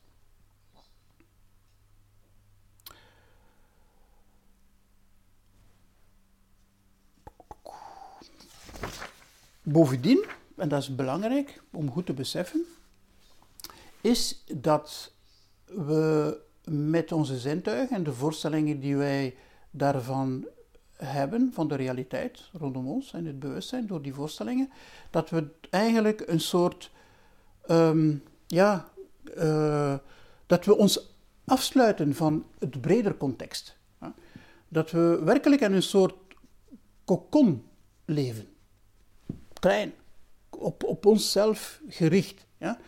Bovendien, 9.63 10.25
en 10.55 10.69
dat 10.69 10.81
is 10.81 10.95
belangrijk 10.95 11.61
om 11.71 11.91
goed 11.91 12.05
te 12.05 12.13
beseffen, 12.13 12.65
is 14.01 14.43
dat 14.53 15.13
we 15.65 16.37
met 16.63 17.11
onze 17.11 17.39
zintuigen 17.39 17.95
en 17.95 18.03
de 18.03 18.13
voorstellingen 18.13 18.79
die 18.79 18.95
wij 18.95 19.35
daarvan 19.71 20.47
hebben, 21.03 21.49
van 21.53 21.67
de 21.67 21.75
realiteit 21.75 22.49
rondom 22.53 22.87
ons 22.87 23.13
en 23.13 23.25
het 23.25 23.39
bewustzijn 23.39 23.87
door 23.87 24.01
die 24.01 24.13
voorstellingen, 24.13 24.69
dat 25.09 25.29
we 25.29 25.47
eigenlijk 25.69 26.23
een 26.27 26.39
soort, 26.39 26.91
ehm, 27.67 28.15
ja, 28.47 28.89
uh, 29.37 29.95
dat 30.45 30.65
we 30.65 30.77
ons 30.77 31.09
afsluiten 31.45 32.15
van 32.15 32.45
het 32.59 32.81
breder 32.81 33.17
context. 33.17 33.79
Dat 34.67 34.91
we 34.91 35.21
werkelijk 35.23 35.61
in 35.61 35.73
een 35.73 35.83
soort 35.83 36.15
kokon 37.05 37.63
leven 38.05 38.51
klein, 39.61 39.93
op, 40.49 40.83
op 40.83 41.05
onszelf 41.05 41.81
gericht. 41.87 42.45
Ja? 42.57 42.79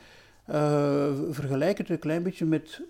Uh, 0.50 1.12
vergelijk 1.30 1.78
het 1.78 1.90
een 1.90 2.00
klein 2.00 2.24
beetje 2.24 2.46
met 2.46 2.82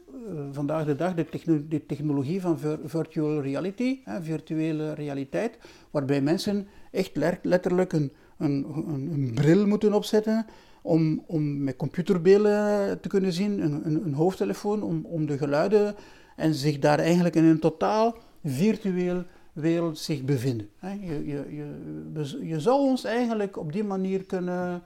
vandaag 0.51 0.85
de 0.85 0.95
dag 0.95 1.13
de, 1.13 1.85
technologie 1.85 2.41
van 2.41 2.59
virtual 2.85 3.41
reality, 3.41 3.99
hè, 4.03 4.21
virtuele 4.21 4.93
realiteit, 4.93 5.57
waarbij 5.91 6.21
mensen 6.21 6.67
echt 6.91 7.15
letterlijk 7.41 7.93
een, 7.93 8.11
een, 8.37 8.65
een, 8.87 9.09
een, 9.11 9.31
bril 9.33 9.67
moeten 9.67 9.93
opzetten 9.93 10.45
om, 10.81 11.23
om 11.27 11.63
met 11.63 11.75
computerbeelden 11.75 12.99
te 12.99 13.07
kunnen 13.07 13.33
zien, 13.33 13.63
een, 13.63 14.05
een, 14.05 14.13
hoofdtelefoon, 14.13 14.83
om, 14.83 15.05
om 15.05 15.25
de 15.25 15.37
geluiden 15.37 15.95
en 16.35 16.53
zich 16.53 16.79
daar 16.79 16.99
eigenlijk 16.99 17.35
in 17.35 17.43
een 17.43 17.59
totaal 17.59 18.15
virtueel 18.43 19.23
wereld 19.53 19.97
zich 19.97 20.23
bevinden. 20.23 20.69
Je, 20.81 21.25
je, 21.25 21.55
je, 21.55 22.47
je 22.47 22.59
zou 22.59 22.79
ons 22.79 23.03
eigenlijk 23.03 23.57
op 23.57 23.71
die 23.71 23.83
manier 23.83 24.23
kunnen, 24.25 24.83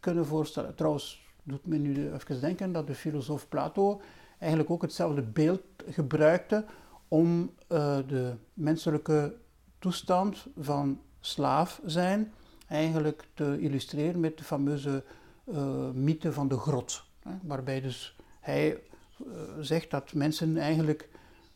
kunnen 0.00 0.26
voorstellen. 0.26 0.74
Trouwens, 0.74 1.26
doet 1.42 1.66
me 1.66 1.76
nu 1.76 2.12
even 2.12 2.40
denken 2.40 2.72
dat 2.72 2.86
de 2.86 2.94
filosoof 2.94 3.48
Plato 3.48 4.00
eigenlijk 4.42 4.70
ook 4.70 4.82
hetzelfde 4.82 5.22
beeld 5.22 5.62
gebruikte 5.86 6.64
om 7.08 7.50
uh, 7.68 7.98
de 8.06 8.34
menselijke 8.54 9.36
toestand 9.78 10.46
van 10.58 11.00
slaaf 11.20 11.80
zijn 11.84 12.32
eigenlijk 12.68 13.24
te 13.34 13.60
illustreren 13.60 14.20
met 14.20 14.38
de 14.38 14.44
fameuze 14.44 15.04
uh, 15.44 15.90
mythe 15.90 16.32
van 16.32 16.48
de 16.48 16.58
grot. 16.58 17.04
Hè, 17.22 17.30
waarbij 17.42 17.80
dus 17.80 18.16
hij 18.40 18.80
uh, 19.26 19.32
zegt 19.60 19.90
dat 19.90 20.12
mensen 20.12 20.56
eigenlijk 20.56 21.08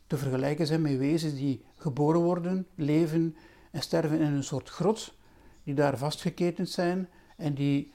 te 0.06 0.16
vergelijken 0.16 0.66
zijn 0.66 0.82
met 0.82 0.98
wezens 0.98 1.34
die 1.34 1.64
geboren 1.76 2.20
worden, 2.20 2.66
leven 2.74 3.36
en 3.70 3.82
sterven 3.82 4.20
in 4.20 4.32
een 4.32 4.44
soort 4.44 4.68
grot, 4.68 5.14
die 5.62 5.74
daar 5.74 5.98
vastgeketend 5.98 6.68
zijn 6.68 7.08
en 7.36 7.54
die 7.54 7.92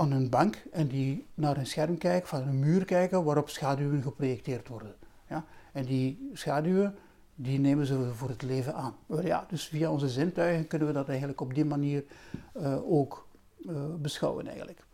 aan 0.00 0.10
een 0.10 0.28
bank 0.28 0.62
en 0.72 0.86
die 0.88 1.26
naar 1.34 1.56
een 1.56 1.66
scherm 1.66 1.98
kijken, 1.98 2.28
van 2.28 2.40
een 2.40 2.58
muur 2.58 2.84
kijken 2.84 3.24
waarop 3.24 3.48
schaduwen 3.48 4.02
geprojecteerd 4.02 4.68
worden. 4.68 4.94
Ja? 5.28 5.44
En 5.72 5.84
die 5.84 6.30
schaduwen, 6.32 6.94
die 7.34 7.58
nemen 7.58 7.86
ze 7.86 8.10
voor 8.14 8.28
het 8.28 8.42
leven 8.42 8.74
aan. 8.74 8.96
Ja, 9.22 9.44
dus 9.48 9.68
via 9.68 9.90
onze 9.90 10.08
zintuigen 10.08 10.66
kunnen 10.66 10.88
we 10.88 10.94
dat 10.94 11.08
eigenlijk 11.08 11.40
op 11.40 11.54
die 11.54 11.64
manier 11.64 12.04
uh, 12.56 12.92
ook 12.92 13.28
uh, 13.58 13.94
beschouwen 13.98 14.46
eigenlijk. 14.46 14.84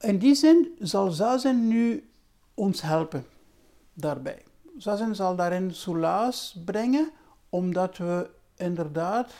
In 0.00 0.18
die 0.18 0.34
zin 0.34 0.76
zal 0.78 1.10
Zazen 1.10 1.68
nu 1.68 2.10
ons 2.54 2.82
helpen 2.82 3.24
daarbij. 3.94 4.42
Zazen 4.78 5.16
zal 5.16 5.36
daarin 5.36 5.74
soelaas 5.74 6.60
brengen, 6.64 7.10
omdat 7.48 7.96
we 7.96 8.30
inderdaad 8.56 9.32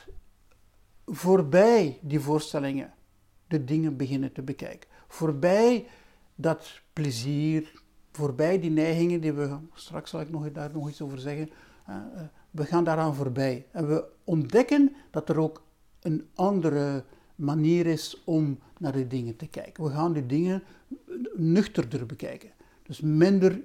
voorbij 1.06 1.98
die 2.02 2.20
voorstellingen 2.20 2.92
de 3.48 3.64
dingen 3.64 3.96
beginnen 3.96 4.32
te 4.32 4.42
bekijken. 4.42 4.90
Voorbij 5.08 5.86
dat 6.34 6.80
plezier, 6.92 7.82
voorbij 8.12 8.60
die 8.60 8.70
neigingen 8.70 9.20
die 9.20 9.32
we, 9.32 9.56
straks 9.74 10.10
zal 10.10 10.20
ik 10.20 10.30
nog, 10.30 10.52
daar 10.52 10.70
nog 10.72 10.88
iets 10.88 11.02
over 11.02 11.18
zeggen, 11.18 11.50
we 12.50 12.64
gaan 12.64 12.84
daaraan 12.84 13.14
voorbij. 13.14 13.66
En 13.70 13.88
we 13.88 14.04
ontdekken 14.24 14.94
dat 15.10 15.28
er 15.28 15.40
ook 15.40 15.62
een 16.00 16.28
andere 16.34 17.04
manier 17.34 17.86
is 17.86 18.22
om 18.24 18.58
naar 18.78 18.92
de 18.92 19.06
dingen 19.06 19.36
te 19.36 19.46
kijken. 19.46 19.84
We 19.84 19.90
gaan 19.90 20.12
de 20.12 20.26
dingen 20.26 20.62
nuchterder 21.34 22.06
bekijken. 22.06 22.50
Dus 22.82 23.00
minder 23.00 23.60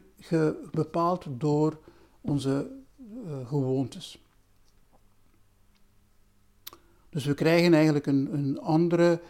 bepaald 0.72 1.26
door 1.30 1.80
onze 2.22 2.72
uh, 3.26 3.48
gewoontes. 3.48 4.26
Dus 7.12 7.26
we 7.26 7.34
krijgen 7.34 7.74
eigenlijk 7.74 8.06
een, 8.06 8.34
een 8.34 8.60
andere 8.60 9.22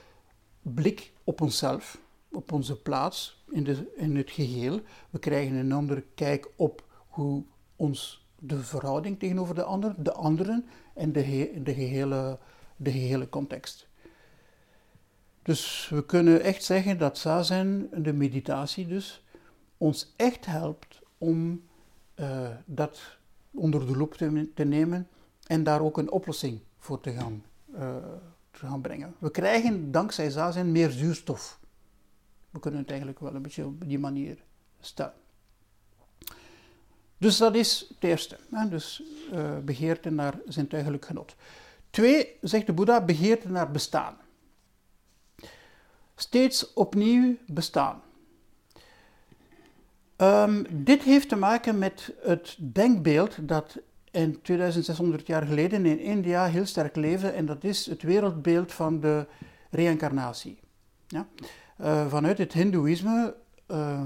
blik 0.61 1.13
op 1.23 1.41
onszelf, 1.41 2.01
op 2.31 2.51
onze 2.51 2.81
plaats 2.81 3.43
in, 3.49 3.63
de, 3.63 3.93
in 3.95 4.15
het 4.15 4.31
geheel. 4.31 4.79
We 5.09 5.19
krijgen 5.19 5.55
een 5.55 5.71
andere 5.71 6.03
kijk 6.15 6.49
op 6.55 6.83
hoe 7.07 7.43
ons 7.75 8.27
de 8.39 8.63
verhouding 8.63 9.19
tegenover 9.19 9.55
de 9.55 9.63
ander, 9.63 9.95
de 9.97 10.13
anderen 10.13 10.65
en 10.93 11.11
de, 11.11 11.51
de, 11.63 11.73
gehele, 11.73 12.39
de 12.75 12.91
gehele 12.91 13.29
context. 13.29 13.87
Dus 15.41 15.89
we 15.89 16.05
kunnen 16.05 16.41
echt 16.41 16.63
zeggen 16.63 16.97
dat 16.97 17.17
zazen, 17.17 17.89
de 18.03 18.13
meditatie 18.13 18.87
dus, 18.87 19.23
ons 19.77 20.13
echt 20.15 20.45
helpt 20.45 20.99
om 21.17 21.61
uh, 22.15 22.49
dat 22.65 23.17
onder 23.51 23.85
de 23.85 23.97
loep 23.97 24.13
te, 24.53 24.63
nemen 24.63 25.07
en 25.47 25.63
daar 25.63 25.81
ook 25.81 25.97
een 25.97 26.11
oplossing 26.11 26.59
voor 26.77 26.99
te 26.99 27.11
gaan, 27.11 27.43
uh, 27.73 27.95
te 28.51 28.59
gaan 28.59 28.81
brengen. 28.81 29.15
We 29.19 29.31
krijgen 29.31 29.91
dankzij 29.91 30.29
zazen 30.29 30.71
meer 30.71 30.89
zuurstof. 30.89 31.59
We 32.49 32.59
kunnen 32.59 32.79
het 32.79 32.89
eigenlijk 32.89 33.19
wel 33.19 33.35
een 33.35 33.41
beetje 33.41 33.65
op 33.65 33.87
die 33.87 33.99
manier 33.99 34.37
stellen. 34.79 35.13
Dus 37.17 37.37
dat 37.37 37.55
is 37.55 37.85
het 37.89 38.03
eerste. 38.03 38.37
Dus 38.69 39.03
uh, 39.33 39.57
begeerte 39.57 40.09
naar 40.09 40.39
zintuigelijk 40.47 41.05
genot. 41.05 41.35
Twee, 41.89 42.37
zegt 42.41 42.65
de 42.65 42.73
Boeddha, 42.73 43.01
begeerte 43.01 43.49
naar 43.49 43.71
bestaan. 43.71 44.17
Steeds 46.15 46.73
opnieuw 46.73 47.35
bestaan. 47.47 48.01
Um, 50.17 50.65
dit 50.69 51.03
heeft 51.03 51.29
te 51.29 51.35
maken 51.35 51.77
met 51.77 52.13
het 52.21 52.57
denkbeeld 52.59 53.47
dat 53.47 53.77
in 54.11 54.41
2600 54.41 55.27
jaar 55.27 55.45
geleden 55.45 55.85
in 55.85 55.99
India 55.99 56.45
heel 56.45 56.65
sterk 56.65 56.95
leefde, 56.95 57.27
en 57.27 57.45
dat 57.45 57.63
is 57.63 57.85
het 57.85 58.01
wereldbeeld 58.01 58.71
van 58.71 58.99
de 58.99 59.27
reïncarnatie. 59.69 60.59
Ja? 61.07 61.27
Uh, 61.81 62.07
vanuit 62.07 62.37
het 62.37 62.53
Hindoeïsme 62.53 63.35
uh, 63.71 64.01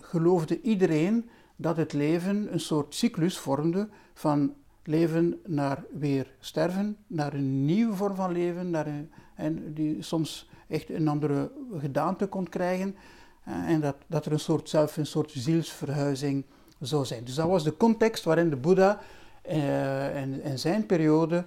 geloofde 0.00 0.60
iedereen 0.60 1.28
dat 1.56 1.76
het 1.76 1.92
leven 1.92 2.52
een 2.52 2.60
soort 2.60 2.94
cyclus 2.94 3.38
vormde 3.38 3.88
van 4.14 4.54
leven 4.82 5.40
naar 5.46 5.84
weer 5.98 6.34
sterven, 6.40 6.96
naar 7.06 7.34
een 7.34 7.64
nieuwe 7.64 7.94
vorm 7.94 8.14
van 8.14 8.32
leven, 8.32 8.70
naar 8.70 8.86
een, 8.86 9.10
en 9.34 9.74
die 9.74 10.02
soms 10.02 10.48
echt 10.68 10.90
een 10.90 11.08
andere 11.08 11.52
gedaante 11.78 12.26
kon 12.26 12.48
krijgen. 12.48 12.96
Eh, 13.44 13.70
en 13.70 13.80
dat, 13.80 13.96
dat 14.06 14.26
er 14.26 14.32
een 14.32 14.40
soort 14.40 14.68
zelf, 14.68 14.96
een 14.96 15.06
soort 15.06 15.30
zielsverhuizing 15.30 16.44
Dus 16.78 17.34
dat 17.34 17.48
was 17.48 17.64
de 17.64 17.76
context 17.76 18.24
waarin 18.24 18.50
de 18.50 18.56
Boeddha 18.56 19.00
uh, 19.48 20.16
en, 20.16 20.42
en, 20.42 20.58
zijn 20.58 20.86
periode 20.86 21.44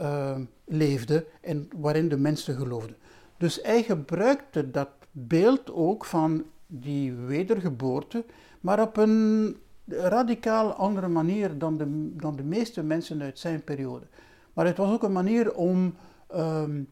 uh, 0.00 0.36
leefde 0.64 1.26
en 1.40 1.68
waarin 1.76 2.08
de 2.08 2.16
mensen 2.16 2.56
geloofden. 2.56 2.96
Dus 3.36 3.58
hij 3.62 3.82
gebruikte 3.82 4.70
dat 4.70 4.88
beeld 5.10 5.72
ook 5.72 6.04
van 6.04 6.44
die 6.66 7.12
wedergeboorte 7.12 8.24
maar 8.60 8.80
op 8.80 8.96
een 8.96 9.56
radicaal 9.86 10.72
andere 10.72 11.08
manier 11.08 11.58
dan 11.58 11.76
de, 11.76 12.16
dan 12.16 12.36
de 12.36 12.42
meeste 12.42 12.82
mensen 12.82 13.22
uit 13.22 13.38
zijn 13.38 13.64
periode. 13.64 14.06
Maar 14.52 14.66
het 14.66 14.76
was 14.76 14.92
ook 14.92 15.02
een 15.02 15.12
manier 15.12 15.54
om 15.54 15.94
um, 16.34 16.88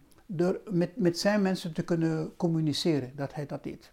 met, 0.70 0.96
met 0.96 1.18
zijn 1.18 1.42
mensen 1.42 1.72
te 1.72 1.82
kunnen 1.82 2.36
communiceren, 2.36 3.12
dat 3.14 3.34
hij 3.34 3.46
dat 3.46 3.62
deed. 3.62 3.92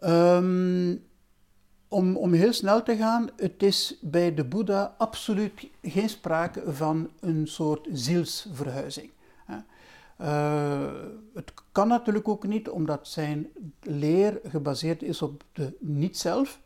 Um, 0.00 1.02
om, 1.92 2.16
om 2.16 2.32
heel 2.32 2.52
snel 2.52 2.82
te 2.82 2.96
gaan, 2.96 3.28
het 3.36 3.62
is 3.62 3.98
bij 4.00 4.34
de 4.34 4.44
Boeddha 4.44 4.94
absoluut 4.98 5.68
geen 5.82 6.08
sprake 6.08 6.72
van 6.72 7.10
een 7.20 7.46
soort 7.46 7.88
zielsverhuizing. 7.92 9.10
Uh, 10.20 10.92
het 11.34 11.52
kan 11.72 11.88
natuurlijk 11.88 12.28
ook 12.28 12.46
niet, 12.46 12.68
omdat 12.68 13.08
zijn 13.08 13.48
leer 13.80 14.40
gebaseerd 14.44 15.02
is 15.02 15.22
op 15.22 15.44
de 15.52 15.76
niet-zelf. 15.80 16.60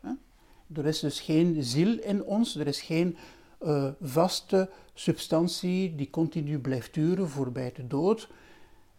Er 0.73 0.85
is 0.85 0.99
dus 0.99 1.19
geen 1.19 1.63
ziel 1.63 1.99
in 1.99 2.23
ons, 2.23 2.55
er 2.55 2.67
is 2.67 2.81
geen 2.81 3.17
uh, 3.61 3.87
vaste 4.01 4.69
substantie 4.93 5.95
die 5.95 6.09
continu 6.09 6.59
blijft 6.59 6.93
duren 6.93 7.29
voorbij 7.29 7.71
de 7.75 7.87
dood. 7.87 8.29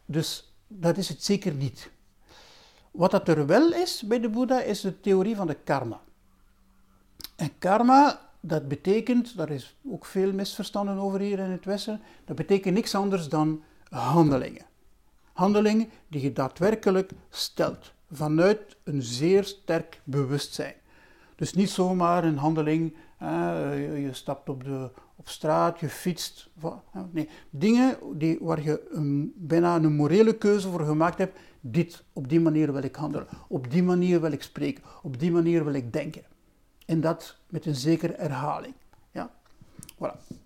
Dus 0.06 0.54
dat 0.66 0.96
is 0.96 1.08
het 1.08 1.24
zeker 1.24 1.54
niet. 1.54 1.90
Wat 2.90 3.10
dat 3.10 3.28
er 3.28 3.46
wel 3.46 3.72
is 3.72 4.02
bij 4.02 4.20
de 4.20 4.28
Boeddha 4.28 4.60
is 4.60 4.80
de 4.80 5.00
theorie 5.00 5.36
van 5.36 5.46
de 5.46 5.56
karma. 5.64 6.00
En 7.38 7.50
karma, 7.58 8.20
dat 8.40 8.68
betekent, 8.68 9.36
daar 9.36 9.50
is 9.50 9.76
ook 9.90 10.04
veel 10.04 10.32
misverstanden 10.32 10.98
over 10.98 11.20
hier 11.20 11.38
in 11.38 11.50
het 11.50 11.64
Westen, 11.64 12.00
dat 12.24 12.36
betekent 12.36 12.74
niks 12.74 12.94
anders 12.94 13.28
dan 13.28 13.62
handelingen. 13.90 14.66
Handelingen 15.32 15.88
die 16.08 16.22
je 16.22 16.32
daadwerkelijk 16.32 17.10
stelt 17.30 17.92
vanuit 18.10 18.76
een 18.84 19.02
zeer 19.02 19.44
sterk 19.44 20.00
bewustzijn. 20.04 20.74
Dus 21.36 21.54
niet 21.54 21.70
zomaar 21.70 22.24
een 22.24 22.36
handeling, 22.36 22.94
je 23.18 24.10
stapt 24.12 24.48
op, 24.48 24.64
de, 24.64 24.90
op 25.16 25.28
straat, 25.28 25.80
je 25.80 25.88
fietst. 25.88 26.48
Nee, 27.10 27.28
dingen 27.50 27.96
die, 28.12 28.38
waar 28.40 28.62
je 28.62 28.88
een, 28.90 29.32
bijna 29.36 29.76
een 29.76 29.94
morele 29.94 30.36
keuze 30.36 30.68
voor 30.68 30.84
gemaakt 30.84 31.18
hebt. 31.18 31.38
Dit, 31.60 32.04
op 32.12 32.28
die 32.28 32.40
manier 32.40 32.72
wil 32.72 32.82
ik 32.82 32.96
handelen. 32.96 33.26
Op 33.48 33.70
die 33.70 33.82
manier 33.82 34.20
wil 34.20 34.32
ik 34.32 34.42
spreken. 34.42 34.84
Op 35.02 35.18
die 35.18 35.32
manier 35.32 35.64
wil 35.64 35.74
ik 35.74 35.92
denken. 35.92 36.22
En 36.88 37.00
dat 37.00 37.36
met 37.46 37.66
een 37.66 37.74
zekere 37.74 38.14
herhaling. 38.16 38.74
Ja? 39.10 39.30
Voilà. 39.94 40.36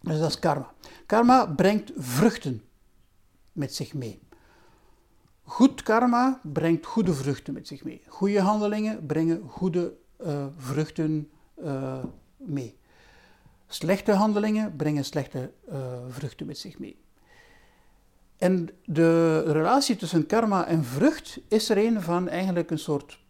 Dus 0.00 0.18
dat 0.18 0.28
is 0.28 0.38
karma. 0.38 0.72
Karma 1.06 1.46
brengt 1.46 1.92
vruchten 1.96 2.62
met 3.52 3.74
zich 3.74 3.94
mee. 3.94 4.20
Goed 5.42 5.82
karma 5.82 6.40
brengt 6.42 6.86
goede 6.86 7.12
vruchten 7.14 7.54
met 7.54 7.66
zich 7.66 7.84
mee. 7.84 8.02
Goede 8.06 8.40
handelingen 8.40 9.06
brengen 9.06 9.42
goede 9.48 9.94
uh, 10.24 10.46
vruchten 10.56 11.30
uh, 11.64 12.04
mee. 12.36 12.78
Slechte 13.66 14.12
handelingen 14.12 14.76
brengen 14.76 15.04
slechte 15.04 15.52
uh, 15.72 15.76
vruchten 16.08 16.46
met 16.46 16.58
zich 16.58 16.78
mee. 16.78 17.00
En 18.36 18.68
de 18.84 19.40
relatie 19.40 19.96
tussen 19.96 20.26
karma 20.26 20.66
en 20.66 20.84
vrucht 20.84 21.40
is 21.48 21.68
er 21.68 21.78
een 21.78 22.02
van 22.02 22.28
eigenlijk 22.28 22.70
een 22.70 22.78
soort 22.78 23.20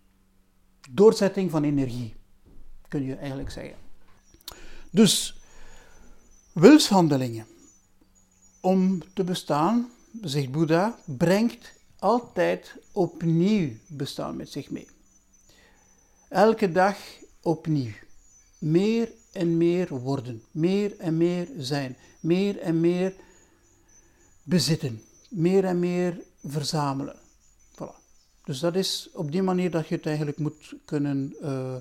doorzetting 0.90 1.50
van 1.50 1.64
energie, 1.64 2.14
kun 2.92 3.04
je 3.04 3.14
eigenlijk 3.14 3.50
zeggen. 3.50 3.76
Dus 4.90 5.36
wilshandelingen 6.52 7.46
om 8.60 9.02
te 9.14 9.24
bestaan 9.24 9.90
zegt 10.20 10.50
Boeddha, 10.50 10.98
brengt 11.04 11.72
altijd 11.98 12.74
opnieuw 12.92 13.70
bestaan 13.86 14.36
met 14.36 14.50
zich 14.50 14.70
mee. 14.70 14.88
Elke 16.28 16.72
dag 16.72 16.96
opnieuw. 17.42 17.92
Meer 18.58 19.12
en 19.32 19.56
meer 19.56 19.88
worden, 19.88 20.42
meer 20.50 20.98
en 20.98 21.16
meer 21.16 21.48
zijn, 21.58 21.96
meer 22.20 22.58
en 22.58 22.80
meer 22.80 23.14
bezitten, 24.42 25.02
meer 25.28 25.64
en 25.64 25.78
meer 25.78 26.20
verzamelen. 26.44 27.16
Voilà. 27.74 27.96
Dus 28.44 28.58
dat 28.60 28.74
is 28.74 29.08
op 29.12 29.32
die 29.32 29.42
manier 29.42 29.70
dat 29.70 29.88
je 29.88 29.94
het 29.94 30.06
eigenlijk 30.06 30.38
moet 30.38 30.74
kunnen 30.84 31.34
uh, 31.42 31.74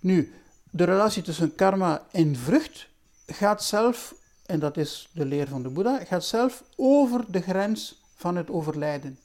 Nu, 0.00 0.32
de 0.70 0.84
relatie 0.84 1.22
tussen 1.22 1.54
karma 1.54 2.06
en 2.10 2.36
vrucht 2.36 2.88
gaat 3.26 3.64
zelf 3.64 4.14
en 4.48 4.58
dat 4.58 4.76
is 4.76 5.08
de 5.12 5.24
leer 5.24 5.48
van 5.48 5.62
de 5.62 5.68
Boeddha, 5.68 6.04
gaat 6.04 6.24
zelf 6.24 6.64
over 6.76 7.24
de 7.28 7.40
grens 7.40 8.02
van 8.14 8.36
het 8.36 8.50
overlijden. 8.50 9.18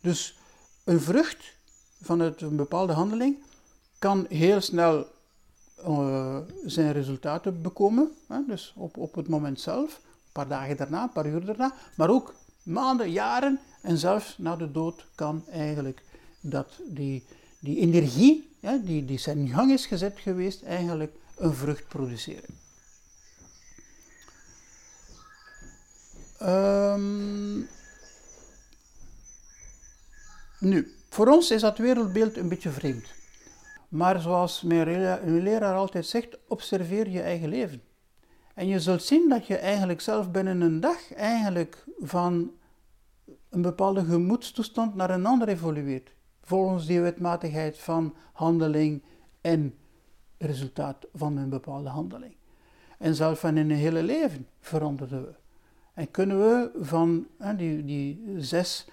Dus 0.00 0.38
een 0.84 1.00
vrucht 1.00 1.56
van 2.00 2.20
het, 2.20 2.40
een 2.40 2.56
bepaalde 2.56 2.92
handeling 2.92 3.42
kan 3.98 4.26
heel 4.28 4.60
snel 4.60 5.06
uh, 5.86 6.36
zijn 6.64 6.92
resultaten 6.92 7.62
bekomen, 7.62 8.10
hè, 8.28 8.38
dus 8.46 8.72
op, 8.76 8.96
op 8.96 9.14
het 9.14 9.28
moment 9.28 9.60
zelf, 9.60 9.96
een 9.96 10.32
paar 10.32 10.48
dagen 10.48 10.76
daarna, 10.76 11.02
een 11.02 11.12
paar 11.12 11.26
uur 11.26 11.44
daarna, 11.44 11.74
maar 11.96 12.10
ook 12.10 12.34
maanden, 12.62 13.10
jaren 13.10 13.60
en 13.82 13.98
zelfs 13.98 14.38
na 14.38 14.56
de 14.56 14.70
dood 14.70 15.06
kan 15.14 15.44
eigenlijk 15.48 16.02
dat 16.40 16.80
die, 16.86 17.24
die 17.58 17.78
energie, 17.78 18.53
ja, 18.64 18.76
die, 18.76 19.04
die 19.04 19.18
zijn 19.18 19.48
gang 19.48 19.72
is 19.72 19.86
gezet 19.86 20.18
geweest, 20.18 20.62
eigenlijk 20.62 21.12
een 21.36 21.54
vrucht 21.54 21.88
produceren. 21.88 22.62
Um, 26.42 27.68
Nu, 30.58 30.94
voor 31.08 31.28
ons 31.28 31.50
is 31.50 31.60
dat 31.60 31.78
wereldbeeld 31.78 32.36
een 32.36 32.48
beetje 32.48 32.70
vreemd. 32.70 33.06
Maar 33.88 34.20
zoals 34.20 34.62
mijn 34.62 35.42
leraar 35.42 35.74
altijd 35.74 36.06
zegt, 36.06 36.38
observeer 36.48 37.08
je 37.08 37.20
eigen 37.20 37.48
leven. 37.48 37.82
En 38.54 38.66
je 38.66 38.80
zult 38.80 39.02
zien 39.02 39.28
dat 39.28 39.46
je 39.46 39.56
eigenlijk 39.56 40.00
zelf 40.00 40.30
binnen 40.30 40.60
een 40.60 40.80
dag 40.80 41.14
eigenlijk 41.14 41.84
van 41.98 42.50
een 43.50 43.62
bepaalde 43.62 44.04
gemoedstoestand 44.04 44.94
naar 44.94 45.10
een 45.10 45.26
ander 45.26 45.48
evolueert. 45.48 46.10
Volgens 46.44 46.86
die 46.86 47.00
wetmatigheid 47.00 47.78
van 47.78 48.14
handeling 48.32 49.02
en 49.40 49.74
resultaat 50.38 51.06
van 51.14 51.36
een 51.36 51.48
bepaalde 51.48 51.88
handeling. 51.88 52.34
En 52.98 53.14
zelf 53.14 53.40
van 53.40 53.56
in 53.56 53.70
een 53.70 53.76
hele 53.76 54.02
leven 54.02 54.46
veranderen 54.60 55.22
we. 55.22 55.34
En 55.94 56.10
kunnen 56.10 56.38
we 56.38 56.70
van 56.80 57.26
hè, 57.38 57.56
die, 57.56 57.84
die 57.84 58.24
zes 58.36 58.86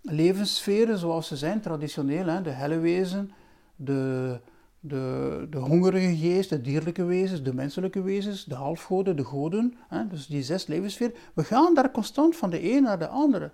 levenssferen 0.00 0.98
zoals 0.98 1.26
ze 1.26 1.36
zijn, 1.36 1.60
traditioneel, 1.60 2.26
hè, 2.26 2.42
de 2.42 2.50
helle 2.50 2.78
wezen, 2.78 3.30
de, 3.76 4.40
de, 4.80 5.46
de 5.50 5.58
hongerige 5.58 6.16
geest, 6.16 6.50
de 6.50 6.60
dierlijke 6.60 7.04
wezens, 7.04 7.42
de 7.42 7.54
menselijke 7.54 8.02
wezens, 8.02 8.44
de 8.44 8.54
halfgoden, 8.54 9.16
de 9.16 9.24
goden, 9.24 9.74
hè, 9.88 10.06
dus 10.06 10.26
die 10.26 10.42
zes 10.42 10.66
levenssferen, 10.66 11.14
we 11.34 11.44
gaan 11.44 11.74
daar 11.74 11.90
constant 11.90 12.36
van 12.36 12.50
de 12.50 12.72
een 12.72 12.82
naar 12.82 12.98
de 12.98 13.08
andere. 13.08 13.50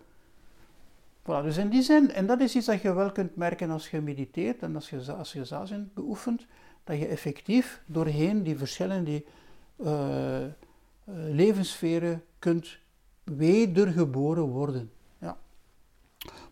Voilà, 1.24 1.42
dus 1.42 1.56
in 1.56 1.68
die 1.68 1.82
zin, 1.82 2.12
en 2.12 2.26
dat 2.26 2.40
is 2.40 2.54
iets 2.54 2.66
dat 2.66 2.82
je 2.82 2.94
wel 2.94 3.12
kunt 3.12 3.36
merken 3.36 3.70
als 3.70 3.90
je 3.90 4.00
mediteert 4.00 4.62
en 4.62 4.74
als 4.74 4.90
je, 4.90 5.12
als 5.12 5.32
je 5.32 5.44
zazen 5.44 5.90
beoefent, 5.94 6.46
dat 6.84 6.98
je 6.98 7.06
effectief 7.06 7.82
doorheen 7.86 8.42
die 8.42 8.58
verschillende 8.58 9.24
uh, 9.76 10.44
levenssferen 11.14 12.22
kunt 12.38 12.78
wedergeboren 13.22 14.44
worden. 14.44 14.90
Ja. 15.18 15.36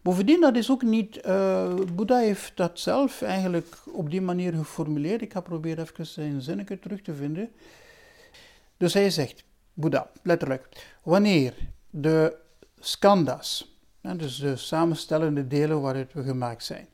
Bovendien, 0.03 0.41
dat 0.41 0.57
is 0.57 0.71
ook 0.71 0.83
niet, 0.83 1.27
uh, 1.27 1.75
Boeddha 1.95 2.19
heeft 2.19 2.57
dat 2.57 2.79
zelf 2.79 3.23
eigenlijk 3.23 3.77
op 3.93 4.11
die 4.11 4.21
manier 4.21 4.53
geformuleerd. 4.53 5.23
Ik 5.23 5.33
ga 5.33 5.41
proberen 5.41 5.85
even 5.85 6.07
zijn 6.07 6.43
zinnetje 6.43 6.79
terug 6.79 7.03
te 7.03 7.15
vinden. 7.15 7.53
Dus 8.77 8.95
hij 8.95 9.11
zegt, 9.11 9.45
Boeddha, 9.75 10.11
letterlijk, 10.23 10.97
wanneer 11.03 11.55
de 11.91 12.37
skandhas, 14.03 14.37
dus 14.37 14.39
de 14.39 14.57
samenstellende 14.57 15.47
delen 15.47 15.81
waaruit 15.81 16.13
we 16.13 16.23
gemaakt 16.23 16.65
zijn, 16.65 16.89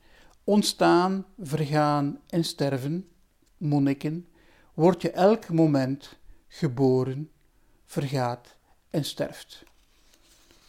ontstaan, 0.45 1.27
vergaan 1.39 2.21
en 2.29 2.45
sterven, 2.45 3.09
monniken, 3.57 4.27
word 4.75 5.03
je 5.03 5.11
elk 5.11 5.49
moment 5.49 6.17
geboren, 6.49 7.31
vergaat 7.87 8.57
en 8.91 9.05
sterft. 9.05 9.65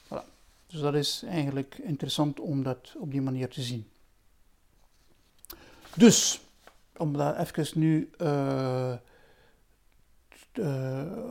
Voilà. 0.06 0.26
Dus 0.68 0.80
dat 0.80 0.96
is 0.96 1.24
eigenlijk 1.24 1.78
interessant 1.78 2.40
om 2.40 2.64
dat 2.64 2.96
op 2.98 3.12
die 3.12 3.22
manier 3.22 3.50
te 3.50 3.62
zien. 3.62 3.88
Dus, 5.96 6.42
om 6.98 7.14
dat 7.14 7.38
even 7.38 7.80
nu 7.80 8.10
uh, 8.18 8.94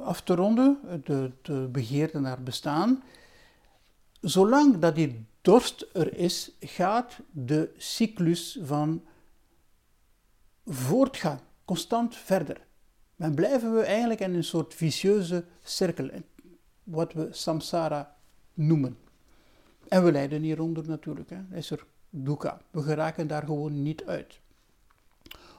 af 0.04 0.22
te 0.22 0.34
ronden, 0.34 0.78
de, 1.04 1.32
de 1.42 1.68
begeerte 1.72 2.18
naar 2.18 2.42
bestaan. 2.42 3.02
Zolang 4.20 4.78
dat 4.78 4.94
die 4.94 5.26
dorst 5.40 5.86
er 5.92 6.16
is, 6.16 6.50
gaat 6.60 7.18
de 7.30 7.70
cyclus 7.76 8.58
van 8.62 9.04
voortgaan, 10.66 11.40
constant 11.64 12.16
verder. 12.16 12.60
Dan 13.16 13.34
blijven 13.34 13.74
we 13.74 13.82
eigenlijk 13.82 14.20
in 14.20 14.34
een 14.34 14.44
soort 14.44 14.74
vicieuze 14.74 15.44
cirkel, 15.62 16.10
wat 16.84 17.12
we 17.12 17.28
samsara 17.30 18.16
noemen. 18.54 18.98
En 19.88 20.04
we 20.04 20.12
lijden 20.12 20.42
hieronder 20.42 20.88
natuurlijk. 20.88 21.30
Hè. 21.30 21.56
Is 21.56 21.70
er 21.70 21.84
dukkha. 22.10 22.60
We 22.70 22.82
geraken 22.82 23.26
daar 23.26 23.42
gewoon 23.42 23.82
niet 23.82 24.04
uit. 24.04 24.40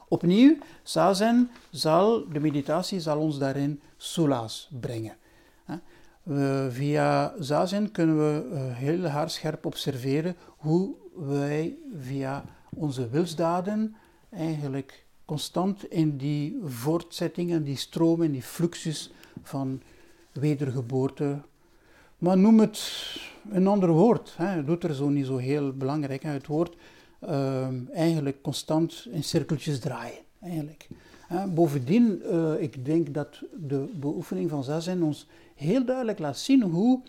Opnieuw, 0.07 0.57
zazen 0.83 1.49
zal, 1.69 2.29
de 2.29 2.39
meditatie 2.39 2.99
zal 2.99 3.19
ons 3.19 3.37
daarin 3.37 3.81
soelaas 3.97 4.69
brengen. 4.79 5.17
Via 6.69 7.33
zazen 7.39 7.91
kunnen 7.91 8.17
we 8.17 8.49
uh, 8.51 8.75
heel 8.75 9.05
haarscherp 9.05 9.65
observeren 9.65 10.35
hoe 10.57 10.95
wij 11.15 11.75
via 11.99 12.43
onze 12.69 13.09
wilsdaden 13.09 13.95
eigenlijk 14.29 15.05
constant 15.25 15.91
in 15.91 16.17
die 16.17 16.59
voortzetting 16.63 17.51
en 17.51 17.63
die 17.63 17.77
stroom 17.77 18.21
en 18.21 18.31
die 18.31 18.41
fluxus 18.41 19.11
van 19.43 19.81
wedergeboorte. 20.31 21.41
Maar 22.17 22.37
noem 22.37 22.59
het 22.59 22.81
een 23.49 23.67
ander 23.67 23.89
woord. 23.89 24.33
Hè. 24.37 24.45
Het 24.45 24.65
doet 24.65 24.83
er 24.83 24.93
zo 24.93 25.09
niet 25.09 25.25
zo 25.25 25.37
heel 25.37 25.73
belangrijk. 25.73 26.23
Hè. 26.23 26.31
Het 26.31 26.47
woord 26.47 26.75
uh, 27.23 27.67
eigenlijk 27.93 28.41
constant 28.41 29.07
in 29.11 29.23
cirkeltjes 29.23 29.79
draaien. 29.79 30.19
Eigenlijk. 30.41 30.87
bovendien, 31.53 32.21
uh, 32.31 32.61
ik 32.61 32.85
denk 32.85 33.13
dat 33.13 33.41
de 33.57 33.85
beoefening 33.99 34.49
van 34.49 34.63
Zazen 34.63 35.03
ons 35.03 35.27
heel 35.59 35.85
duidelijk 35.85 36.19
laat 36.19 36.37
zien 36.37 36.61
hoe 36.61 37.01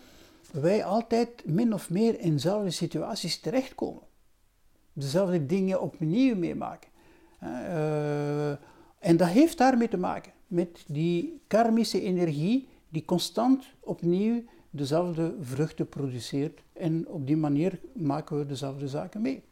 wij 0.51 0.85
altijd 0.85 1.45
min 1.45 1.73
of 1.73 1.89
meer 1.89 2.19
in 2.19 2.31
dezelfde 2.31 2.69
situaties 2.69 3.39
terechtkomen. 3.39 4.03
Dezelfde 4.93 5.45
dingen 5.45 5.81
opnieuw 5.81 6.35
meemaken. 6.35 6.89
Uh, 7.43 8.49
en 8.99 9.17
dat 9.17 9.27
heeft 9.27 9.57
daarmee 9.57 9.87
te 9.87 9.97
maken, 9.97 10.31
met 10.47 10.83
die 10.87 11.41
karmische 11.47 12.01
energie 12.01 12.67
die 12.89 13.05
constant 13.05 13.65
opnieuw 13.79 14.43
dezelfde 14.69 15.35
vruchten 15.41 15.89
produceert. 15.89 16.61
En 16.73 17.07
op 17.07 17.27
die 17.27 17.37
manier 17.37 17.79
maken 17.93 18.37
we 18.37 18.45
dezelfde 18.45 18.87
zaken 18.87 19.21
mee. 19.21 19.43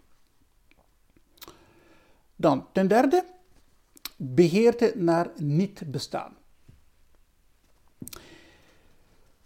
Dan, 2.36 2.66
ten 2.72 2.88
derde, 2.88 3.26
begeerte 4.18 4.94
naar 4.96 5.32
niet 5.36 5.92
bestaan. 5.92 6.38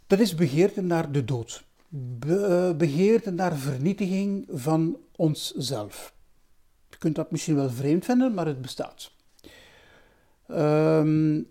Dat 0.08 0.20
is 0.20 0.36
begeerte 0.36 0.82
naar 0.82 1.12
de 1.12 1.26
dood. 1.26 1.64
Be 1.90 2.74
begeerte 2.78 3.32
naar 3.32 3.56
vernietiging 3.58 4.48
van 4.52 4.98
onszelf. 5.16 6.14
Je 6.90 6.98
kunt 6.98 7.16
dat 7.16 7.32
misschien 7.32 7.56
wel 7.56 7.70
vreemd 7.70 8.06
vinden, 8.06 8.34
maar 8.34 8.46
het 8.46 8.62
bestaat. 8.62 9.12
Um, 10.48 11.48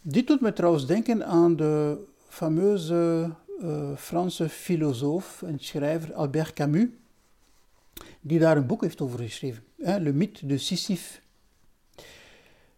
dit 0.00 0.26
doet 0.26 0.40
me 0.40 0.52
trouwens 0.52 0.86
denken 0.86 1.26
aan 1.26 1.56
de 1.56 1.98
fameuze 2.28 3.30
uh, 3.62 3.96
Franse 3.96 4.48
filosoof 4.48 5.42
en 5.42 5.58
schrijver 5.58 6.14
Albert 6.14 6.52
Camus, 6.52 6.86
die 8.20 8.38
daar 8.38 8.56
een 8.56 8.66
boek 8.66 8.82
heeft 8.82 9.00
over 9.00 9.18
geschreven, 9.18 9.62
hè, 9.76 9.98
Le 9.98 10.12
mythe 10.12 10.46
de 10.46 10.58
Sisyphe. 10.58 11.18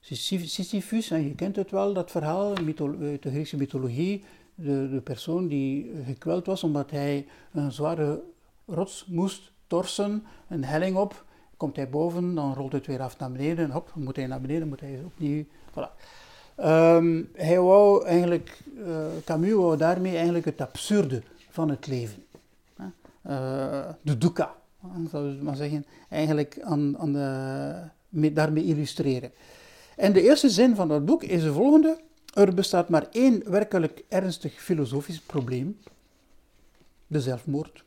Sisyphus, 0.01 1.11
en 1.11 1.29
je 1.29 1.35
kent 1.35 1.57
het 1.57 1.71
wel, 1.71 1.93
dat 1.93 2.11
verhaal 2.11 2.57
uit 2.57 3.23
de 3.23 3.31
Griekse 3.31 3.57
mythologie, 3.57 4.25
de, 4.55 4.88
de 4.91 5.01
persoon 5.01 5.49
die 5.49 5.93
gekweld 6.05 6.47
was 6.47 6.65
omdat 6.65 6.91
hij 6.91 7.27
een 7.53 7.73
zware 7.73 8.23
rots 8.67 9.07
moest 9.07 9.53
torsen, 9.67 10.25
een 10.49 10.65
helling 10.65 10.97
op, 10.97 11.25
komt 11.57 11.77
hij 11.77 11.91
boven, 11.91 12.35
dan 12.35 12.55
rolt 12.55 12.73
het 12.73 12.87
weer 12.87 13.01
af 13.01 13.19
naar 13.19 13.33
beneden, 13.33 13.71
hop, 13.71 13.93
moet 13.95 14.17
hij 14.17 14.27
naar 14.27 14.41
beneden, 14.41 14.69
moet 14.69 14.81
hij 14.81 15.01
opnieuw, 15.05 15.45
voilà. 15.71 16.21
Um, 16.65 17.29
hij 17.33 17.61
wou 17.61 18.05
eigenlijk, 18.05 18.62
uh, 18.79 19.07
Camus 19.25 19.53
wou 19.53 19.77
daarmee 19.77 20.15
eigenlijk 20.15 20.45
het 20.45 20.61
absurde 20.61 21.23
van 21.51 21.69
het 21.69 21.87
leven. 21.87 22.25
Uh, 23.27 23.88
de 24.03 24.19
dukkha, 24.19 24.55
zou 25.11 25.33
ik 25.33 25.43
maar 25.43 25.57
zeggen, 25.57 25.85
eigenlijk 26.09 26.61
aan, 26.62 26.99
aan 26.99 27.12
de, 28.11 28.33
daarmee 28.33 28.65
illustreren. 28.65 29.33
En 29.97 30.12
de 30.12 30.23
eerste 30.23 30.51
zin 30.51 30.75
van 30.75 30.88
dat 30.88 31.05
boek 31.05 31.23
is 31.23 31.43
de 31.43 31.53
volgende. 31.53 32.01
Er 32.33 32.55
bestaat 32.55 32.88
maar 32.88 33.09
één 33.11 33.51
werkelijk 33.51 34.05
ernstig 34.09 34.53
filosofisch 34.53 35.21
probleem, 35.21 35.79
de 37.07 37.21
zelfmoord. 37.21 37.85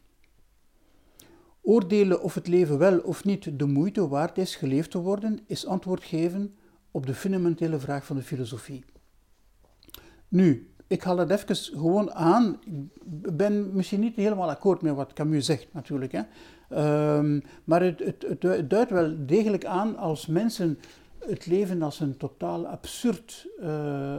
Oordelen 1.61 2.21
of 2.21 2.33
het 2.33 2.47
leven 2.47 2.77
wel 2.77 2.99
of 2.99 3.23
niet 3.23 3.59
de 3.59 3.65
moeite 3.65 4.07
waard 4.07 4.37
is 4.37 4.55
geleefd 4.55 4.91
te 4.91 4.97
worden, 4.97 5.39
is 5.45 5.65
antwoord 5.65 6.03
geven 6.03 6.53
op 6.91 7.05
de 7.05 7.13
fundamentele 7.13 7.79
vraag 7.79 8.05
van 8.05 8.15
de 8.15 8.21
filosofie. 8.21 8.83
Nu, 10.27 10.69
ik 10.87 11.03
haal 11.03 11.15
dat 11.15 11.31
even 11.31 11.55
gewoon 11.55 12.13
aan. 12.13 12.59
Ik 13.23 13.37
ben 13.37 13.75
misschien 13.75 13.99
niet 13.99 14.15
helemaal 14.15 14.49
akkoord 14.49 14.81
met 14.81 14.95
wat 14.95 15.13
Camus 15.13 15.45
zegt, 15.45 15.67
natuurlijk. 15.71 16.11
Hè. 16.11 16.21
Um, 17.17 17.43
maar 17.63 17.81
het, 17.81 17.99
het, 17.99 18.25
het, 18.41 18.69
duidt 18.69 18.91
wel 18.91 19.15
degelijk 19.25 19.65
aan 19.65 19.97
als 19.97 20.25
mensen 20.25 20.79
het 21.27 21.45
leven 21.45 21.81
als 21.81 21.99
een 21.99 22.17
totaal 22.17 22.67
absurd 22.67 23.47
uh, 23.61 24.17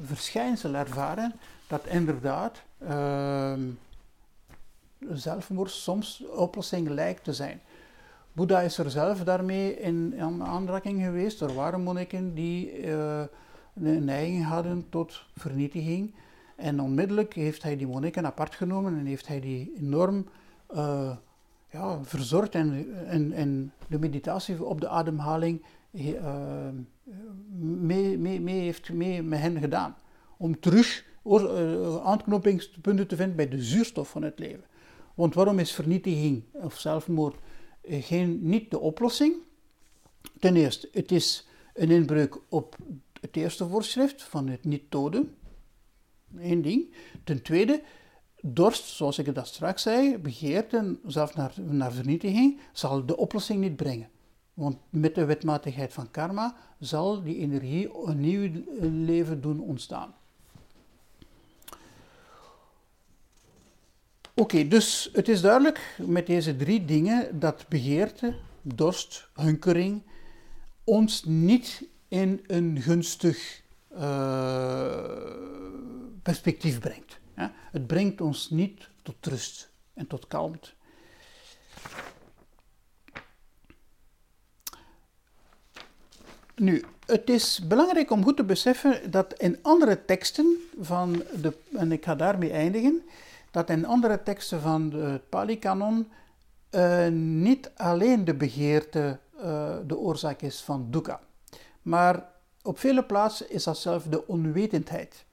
verschijnsel 0.00 0.74
ervaren, 0.74 1.34
dat 1.68 1.86
inderdaad 1.86 2.62
uh, 2.82 3.52
zelfmoord 5.12 5.70
soms 5.70 6.24
oplossing 6.36 6.88
lijkt 6.88 7.24
te 7.24 7.32
zijn. 7.32 7.60
Boeddha 8.32 8.60
is 8.60 8.78
er 8.78 8.90
zelf 8.90 9.24
daarmee 9.24 9.78
in, 9.78 10.14
aanraking 10.42 11.02
geweest. 11.02 11.40
Er 11.40 11.54
waren 11.54 11.82
monniken 11.82 12.34
die 12.34 12.84
uh, 12.84 13.22
een 13.74 14.04
neiging 14.04 14.44
hadden 14.44 14.86
tot 14.88 15.24
vernietiging. 15.36 16.14
En 16.56 16.80
onmiddellijk 16.80 17.34
heeft 17.34 17.62
hij 17.62 17.76
die 17.76 17.86
monniken 17.86 18.26
apart 18.26 18.54
genomen 18.54 18.98
en 18.98 19.06
heeft 19.06 19.26
hij 19.26 19.40
die 19.40 19.72
enorm 19.78 20.26
uh, 20.74 21.16
ja, 21.70 21.98
verzorgd 22.02 22.54
en, 22.54 23.72
de 23.88 23.98
meditatie 23.98 24.64
op 24.64 24.80
de 24.80 24.88
ademhaling 24.88 25.62
mee, 27.58 28.18
mee, 28.18 28.40
mee 28.40 28.60
heeft 28.60 28.92
mee 28.92 29.22
met 29.22 29.38
hen 29.38 29.58
gedaan. 29.58 29.96
Om 30.38 30.60
terug 30.60 31.04
uh, 31.24 32.04
aanknopingspunten 32.04 33.06
te 33.06 33.16
vinden 33.16 33.36
bij 33.36 33.48
de 33.48 33.62
zuurstof 33.62 34.10
van 34.10 34.22
het 34.22 34.38
leven. 34.38 34.64
Want 35.14 35.34
waarom 35.34 35.58
is 35.58 35.72
vernietiging 35.72 36.42
of 36.52 36.78
zelfmoord 36.78 37.36
geen, 37.82 38.48
niet 38.48 38.70
de 38.70 38.78
oplossing? 38.78 39.34
Ten 40.38 40.56
eerste, 40.56 40.88
het 40.92 41.12
is 41.12 41.48
een 41.74 41.90
inbreuk 41.90 42.38
op 42.48 42.76
het 43.20 43.36
eerste 43.36 43.68
voorschrift 43.68 44.22
van 44.22 44.48
het 44.48 44.64
niet 44.64 44.82
doden. 44.88 45.36
Eén 46.36 46.62
ding. 46.62 46.94
Ten 47.24 47.42
tweede, 47.42 47.82
dorst, 48.40 48.84
zoals 48.84 49.18
ik 49.18 49.34
dat 49.34 49.46
straks 49.46 49.82
zei, 49.82 50.18
begeerte, 50.18 50.98
zelf 51.06 51.34
naar, 51.34 51.54
naar 51.64 51.92
vernietiging, 51.92 52.60
zal 52.72 53.06
de 53.06 53.16
oplossing 53.16 53.60
niet 53.60 53.76
brengen. 53.76 54.08
Want 54.56 54.76
met 54.90 55.14
de 55.14 55.24
wetmatigheid 55.24 55.92
van 55.92 56.10
karma 56.10 56.56
zal 56.78 57.22
die 57.22 57.36
energie 57.36 57.90
een 58.04 58.20
nieuw 58.20 58.50
leven 58.80 59.40
doen 59.40 59.60
ontstaan. 59.60 60.14
Oké, 64.34 64.68
dus 64.68 65.10
het 65.12 65.28
is 65.28 65.40
duidelijk 65.40 65.96
met 66.06 66.26
deze 66.26 66.56
drie 66.56 66.84
dingen 66.84 67.38
dat 67.38 67.64
begeerte, 67.68 68.36
dorst, 68.62 69.28
hunkering 69.34 70.02
ons 70.84 71.24
niet 71.24 71.88
in 72.08 72.44
een 72.46 72.80
gunstig 72.80 73.62
uh, 73.92 75.04
perspectief 76.22 76.80
brengt. 76.80 77.18
Het 77.72 77.86
brengt 77.86 78.20
ons 78.20 78.50
niet 78.50 78.88
tot 79.02 79.26
rust 79.26 79.70
en 79.94 80.06
tot 80.06 80.26
kalmte. 80.26 80.68
Nu, 86.60 86.84
het 87.06 87.30
is 87.30 87.66
belangrijk 87.68 88.10
om 88.10 88.24
goed 88.24 88.36
te 88.36 88.44
beseffen 88.44 89.10
dat 89.10 89.32
in 89.32 89.58
andere 89.62 90.04
teksten 90.04 90.56
van 90.80 91.22
de, 91.40 91.52
en 91.72 91.92
ik 91.92 92.04
ga 92.04 92.14
daarmee 92.14 92.50
eindigen, 92.50 93.02
dat 93.50 93.70
in 93.70 93.86
andere 93.86 94.22
teksten 94.22 94.60
van 94.60 94.92
het 94.92 95.28
Pali-kanon 95.28 96.08
uh, 96.70 97.08
niet 97.08 97.70
alleen 97.76 98.24
de 98.24 98.34
begeerte 98.34 99.18
uh, 99.42 99.76
de 99.86 99.96
oorzaak 99.96 100.42
is 100.42 100.60
van 100.60 100.86
dukkha, 100.90 101.20
maar 101.82 102.28
op 102.62 102.78
vele 102.78 103.04
plaatsen 103.04 103.50
is 103.50 103.64
dat 103.64 103.78
zelf 103.78 104.04
de 104.04 104.26
onwetendheid. 104.26 105.24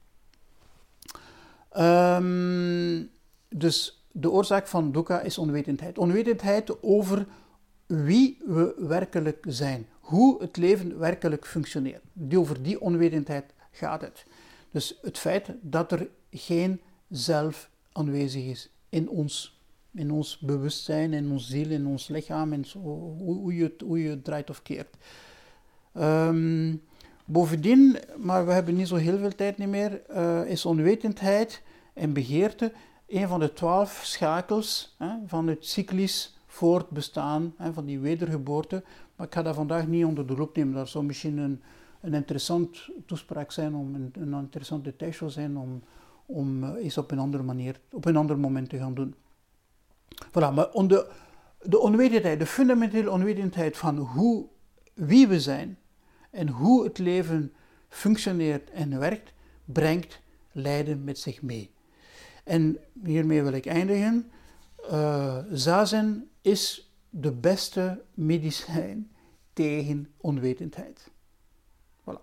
Um, 1.76 3.10
dus 3.48 4.04
de 4.12 4.30
oorzaak 4.30 4.66
van 4.66 4.92
dukkha 4.92 5.20
is 5.20 5.38
onwetendheid. 5.38 5.98
Onwetendheid 5.98 6.82
over 6.82 7.26
wie 7.86 8.38
we 8.46 8.74
werkelijk 8.78 9.44
zijn, 9.48 9.86
hoe 10.04 10.42
het 10.42 10.56
leven 10.56 10.98
werkelijk 10.98 11.46
functioneert. 11.46 12.02
Die 12.12 12.38
over 12.38 12.62
die 12.62 12.80
onwetendheid 12.80 13.44
gaat 13.70 14.00
het. 14.00 14.24
Dus 14.70 14.98
het 15.02 15.18
feit 15.18 15.48
dat 15.60 15.92
er 15.92 16.08
geen 16.30 16.80
zelf 17.08 17.70
aanwezig 17.92 18.44
is 18.44 18.70
in 18.88 19.08
ons, 19.08 19.60
in 19.92 20.10
ons 20.10 20.38
bewustzijn, 20.38 21.12
in 21.12 21.30
ons 21.30 21.48
ziel, 21.48 21.70
in 21.70 21.86
ons 21.86 22.08
lichaam, 22.08 22.52
en 22.52 22.64
zo, 22.64 22.78
hoe, 22.78 23.54
je 23.54 23.62
het, 23.62 23.80
hoe 23.80 24.02
je 24.02 24.22
draait 24.22 24.50
of 24.50 24.62
keert. 24.62 24.96
Um, 25.94 26.82
Bovendien, 27.24 27.98
maar 28.16 28.46
we 28.46 28.52
hebben 28.52 28.76
niet 28.76 28.88
zo 28.88 28.96
heel 28.96 29.18
veel 29.18 29.34
tijd 29.34 29.58
meer, 29.58 30.02
uh, 30.10 30.46
is 30.46 30.64
onwetendheid 30.64 31.62
en 31.94 32.12
begeerte 32.12 32.72
een 33.08 33.28
van 33.28 33.40
de 33.40 33.52
twaalf 33.52 34.00
schakels 34.04 34.94
hè, 34.98 35.14
van 35.26 35.46
het 35.46 35.66
cyclisch 35.66 36.36
voortbestaan, 36.46 37.54
hè, 37.56 37.72
van 37.72 37.84
die 37.84 37.98
wedergeboorte. 37.98 38.82
Maar 39.16 39.26
ik 39.26 39.34
ga 39.34 39.42
dat 39.42 39.54
vandaag 39.54 39.86
niet 39.86 40.04
onder 40.04 40.26
de 40.26 40.36
loep 40.36 40.56
nemen. 40.56 40.74
Dat 40.74 40.88
zou 40.88 41.04
misschien 41.04 41.38
een, 41.38 41.62
een 42.00 42.14
interessant 42.14 42.88
toespraak 43.06 43.52
zijn, 43.52 43.74
om 43.74 43.94
een, 43.94 44.12
een 44.18 44.34
interessant 44.34 44.84
detail 44.84 45.30
zijn 45.30 45.56
om, 45.56 45.82
om 46.26 46.64
eens 46.64 46.98
op 46.98 47.10
een 47.10 47.18
andere 47.18 47.42
manier, 47.42 47.80
op 47.90 48.04
een 48.04 48.16
ander 48.16 48.38
moment 48.38 48.68
te 48.68 48.78
gaan 48.78 48.94
doen. 48.94 49.14
Voilà, 50.28 50.54
maar 50.54 50.68
de, 51.62 51.78
onwetendheid, 51.78 52.38
de 52.38 52.46
fundamentele 52.46 53.10
onwetendheid 53.10 53.76
van 53.76 53.98
hoe, 53.98 54.46
wie 54.94 55.28
we 55.28 55.40
zijn, 55.40 55.78
en 56.30 56.48
hoe 56.48 56.84
het 56.84 56.98
leven 56.98 57.52
functioneert 57.88 58.70
en 58.70 58.98
werkt, 58.98 59.32
brengt 59.64 60.20
lijden 60.52 61.04
met 61.04 61.18
zich 61.18 61.42
mee. 61.42 61.70
En 62.44 62.78
hiermee 63.04 63.42
wil 63.42 63.52
ik 63.52 63.66
eindigen. 63.66 64.30
Uh, 64.90 65.38
zazen 65.52 66.28
is 66.40 66.83
de 67.16 67.32
beste 67.32 68.02
medicijn 68.14 69.12
tegen 69.52 70.12
onwetendheid. 70.16 71.10
Voilà. 72.00 72.20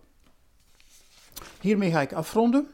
Hiermee 1.62 1.91
ga 1.91 2.01
ik 2.01 2.13
afronden. 2.13 2.67